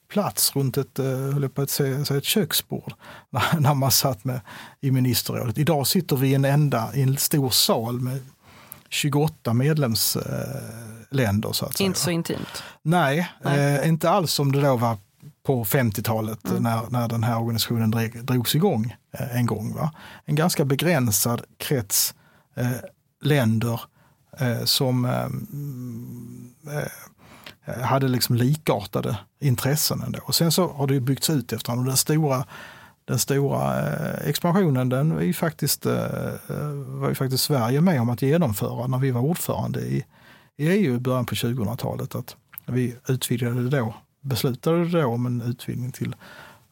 [0.10, 2.94] plats runt ett, eh, på att säga, ett köksbord
[3.60, 4.42] när man satt med,
[4.82, 5.58] i ministerrådet.
[5.58, 8.20] Idag sitter vi i en enda, i en stor sal med
[8.90, 11.52] 28 medlemsländer.
[11.52, 11.86] Så att säga.
[11.86, 12.64] Inte så intimt?
[12.82, 13.76] Nej, Nej.
[13.76, 14.98] Eh, inte alls som det då var
[15.44, 16.64] på 50-talet mm.
[16.64, 19.74] när, när den här organisationen drog, drogs igång eh, en gång.
[19.74, 19.92] Va?
[20.26, 22.14] En ganska begränsad krets
[22.56, 22.72] eh,
[23.22, 23.82] länder
[24.38, 25.24] eh, som eh,
[26.78, 26.88] eh,
[27.76, 30.20] Eh, hade liksom likartade intressen ändå.
[30.24, 32.46] Och sen så har det byggts ut efterhand och den stora,
[33.06, 35.94] den stora eh, expansionen den var ju, faktiskt, eh,
[36.88, 40.06] var ju faktiskt Sverige med om att genomföra när vi var ordförande i,
[40.58, 42.16] i EU i början på 2000-talet.
[42.16, 46.16] Att vi utvidgade det då beslutade då om en utvidgning till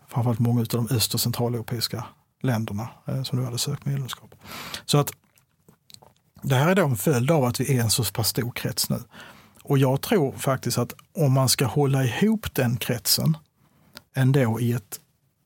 [0.07, 2.03] framförallt många av de öst och centraleuropeiska
[2.41, 2.89] länderna
[3.23, 4.35] som nu hade sökt medlemskap.
[4.85, 5.11] Så att
[6.41, 8.89] det här är då en följd av att vi är en så pass stor krets
[8.89, 8.99] nu.
[9.67, 13.37] Och jag tror faktiskt att om man ska hålla ihop den kretsen
[14.15, 14.99] ändå i, ett,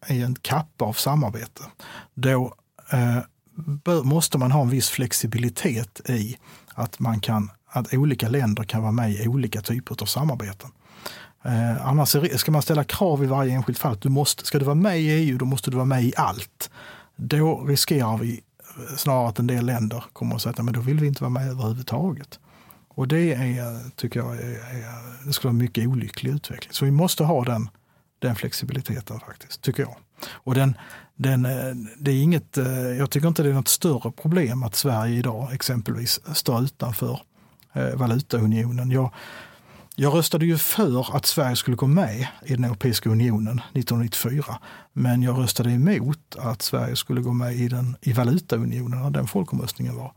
[0.08, 1.64] i en kappa av samarbete,
[2.14, 2.54] då
[2.92, 3.18] eh,
[3.56, 6.38] bör, måste man ha en viss flexibilitet i
[6.74, 10.70] att, man kan, att olika länder kan vara med i olika typer av samarbeten.
[11.44, 13.98] Eh, annars är, ska man ställa krav i varje enskilt fall.
[14.02, 16.70] Du måste, ska du vara med i EU, då måste du vara med i allt.
[17.16, 21.00] Då riskerar vi eh, snarare att en del länder kommer att säga att då vill
[21.00, 22.40] vi inte vara med överhuvudtaget.
[22.96, 26.74] Och det är, tycker jag är, är, det skulle vara en mycket olycklig utveckling.
[26.74, 27.70] Så vi måste ha den,
[28.20, 29.96] den flexibiliteten faktiskt, tycker jag.
[30.30, 30.78] Och den,
[31.16, 34.76] den, eh, det är inget, eh, jag tycker inte det är något större problem att
[34.76, 37.22] Sverige idag exempelvis står utanför
[37.74, 38.92] eh, valutaunionen.
[38.92, 39.12] Jag,
[39.96, 44.60] jag röstade ju för att Sverige skulle gå med i den Europeiska unionen 1994.
[44.94, 49.28] Men jag röstade emot att Sverige skulle gå med i, den, i valutaunionen när den
[49.28, 50.14] folkomröstningen var.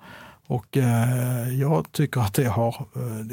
[0.55, 3.27] Och eh, jag tycker att det har, eh,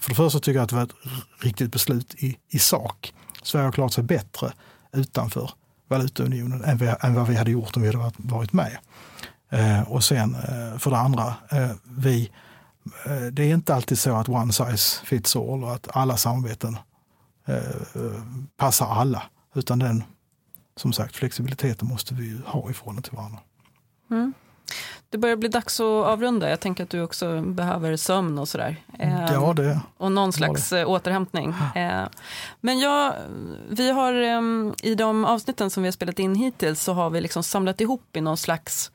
[0.00, 0.94] för det första tycker jag att det var ett
[1.40, 3.14] riktigt beslut i, i sak.
[3.42, 4.52] Sverige har klarat sig bättre
[4.92, 5.50] utanför
[5.88, 8.78] valutaunionen än, vi, än vad vi hade gjort om vi hade varit, varit med.
[9.50, 12.30] Eh, och sen eh, för det andra, eh, vi
[13.04, 16.78] Eh, det är inte alltid så att one size fits all och att alla samarbeten
[17.46, 18.22] eh, eh
[18.56, 19.22] passar alla.
[19.54, 20.04] Utan den,
[20.76, 23.40] som sagt, flexibiliteten måste vi ju ha i förhållande till varandra.
[24.10, 24.32] Mm.
[25.14, 26.50] Det börjar bli dags att avrunda.
[26.50, 28.76] Jag tänker att du också behöver sömn och sådär.
[28.98, 29.70] Ja, det.
[29.70, 30.80] Ehm, och någon slags det.
[30.80, 31.54] Eh, återhämtning.
[32.60, 33.14] Men jag,
[33.68, 37.20] vi har ehm, i de avsnitten som vi har spelat in hittills så har vi
[37.20, 38.90] liksom samlat ihop i någon slags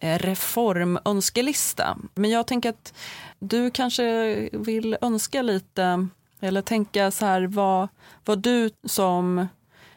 [0.00, 1.98] reformönskelista.
[2.14, 2.94] Men jag tänker att
[3.38, 6.08] du kanske vill önska lite,
[6.40, 7.88] eller tänka så här vad,
[8.24, 9.46] vad du som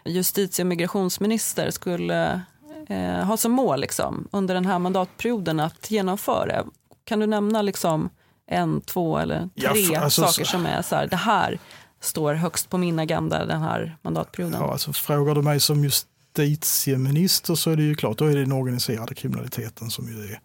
[0.06, 2.42] justitie och migrationsminister skulle
[2.90, 6.66] eh, ha som mål liksom, under den här mandatperioden att genomföra.
[7.04, 8.10] Kan du nämna liksom
[8.48, 11.60] en, två eller tre ja, alltså, saker som är så här, det här
[12.00, 14.62] står högst på min agenda den här mandatperioden?
[14.62, 18.40] Ja, alltså, frågar du mig som justitieminister så är det ju klart, då är det
[18.40, 20.40] den organiserade kriminaliteten som ju är,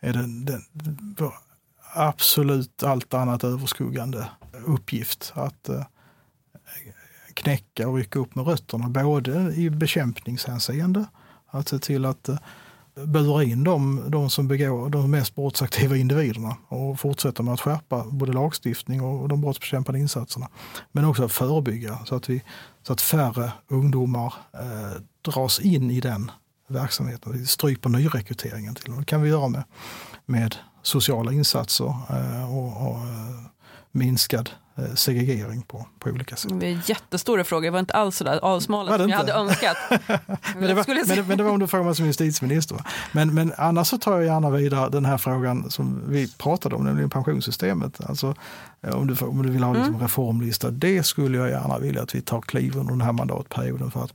[0.00, 0.62] är den, den,
[1.94, 4.28] absolut allt annat överskuggande
[4.66, 5.32] uppgift.
[5.34, 5.84] Att eh,
[7.34, 11.06] knäcka och rycka upp med rötterna, både i bekämpningshänseende,
[11.52, 12.36] att se till att eh,
[12.94, 18.04] bura in de, de som begår de mest brottsaktiva individerna och fortsätta med att skärpa
[18.04, 20.48] både lagstiftning och de brottsbekämpande insatserna.
[20.92, 22.42] Men också att förebygga så att, vi,
[22.82, 26.30] så att färre ungdomar eh, dras in i den
[26.68, 27.32] verksamheten.
[27.32, 29.62] Vi stryper nyrekryteringen till Det kan vi göra med,
[30.26, 33.40] med sociala insatser eh, och, och eh,
[33.92, 34.61] minskad eh,
[34.94, 36.60] segregering på, på olika sätt.
[36.60, 39.76] Det är jättestora frågor, det var inte alls så där avsmalat som jag hade önskat.
[39.90, 42.78] men, det var, men, men, det var om du frågar mig som justitieminister.
[43.12, 46.84] Men, men annars så tar jag gärna vidare den här frågan som vi pratade om,
[46.84, 48.00] nämligen pensionssystemet.
[48.08, 48.34] Alltså,
[48.80, 50.02] om, du, om du vill ha liksom, mm.
[50.02, 54.04] reformlista, det skulle jag gärna vilja att vi tar kliv under den här mandatperioden för
[54.04, 54.14] att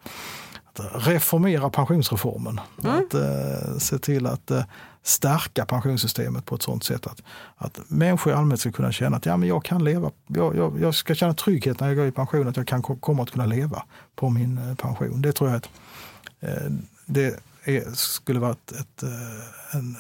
[0.93, 2.59] reformera pensionsreformen.
[2.83, 2.95] Mm.
[2.95, 4.63] Att eh, se till att eh,
[5.07, 7.21] stärka pensionssystemet på ett sådant sätt att,
[7.55, 10.81] att människor i allmänhet ska kunna känna att ja, men jag kan leva, jag, jag,
[10.81, 13.45] jag ska känna trygghet när jag går i pension, att jag kan komma att kunna
[13.45, 13.83] leva
[14.15, 15.21] på min eh, pension.
[15.21, 15.69] Det tror jag att
[16.39, 16.71] eh,
[17.05, 19.97] det är, skulle vara ett, ett eh, en,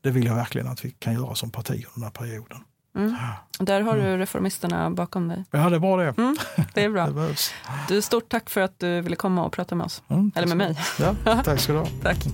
[0.00, 2.58] det vill jag verkligen att vi kan göra som parti under den här perioden.
[2.96, 3.16] Mm.
[3.58, 4.18] Där har du mm.
[4.18, 5.44] reformisterna bakom dig.
[5.50, 6.14] Ja, det bra det.
[6.18, 6.36] Mm,
[6.74, 7.06] det är bra.
[7.06, 7.36] det
[7.88, 10.02] du, stort tack för att du ville komma och prata med oss.
[10.08, 10.78] Mm, Eller med mig.
[10.98, 11.86] Ja, tack ska du ha.
[12.02, 12.26] tack.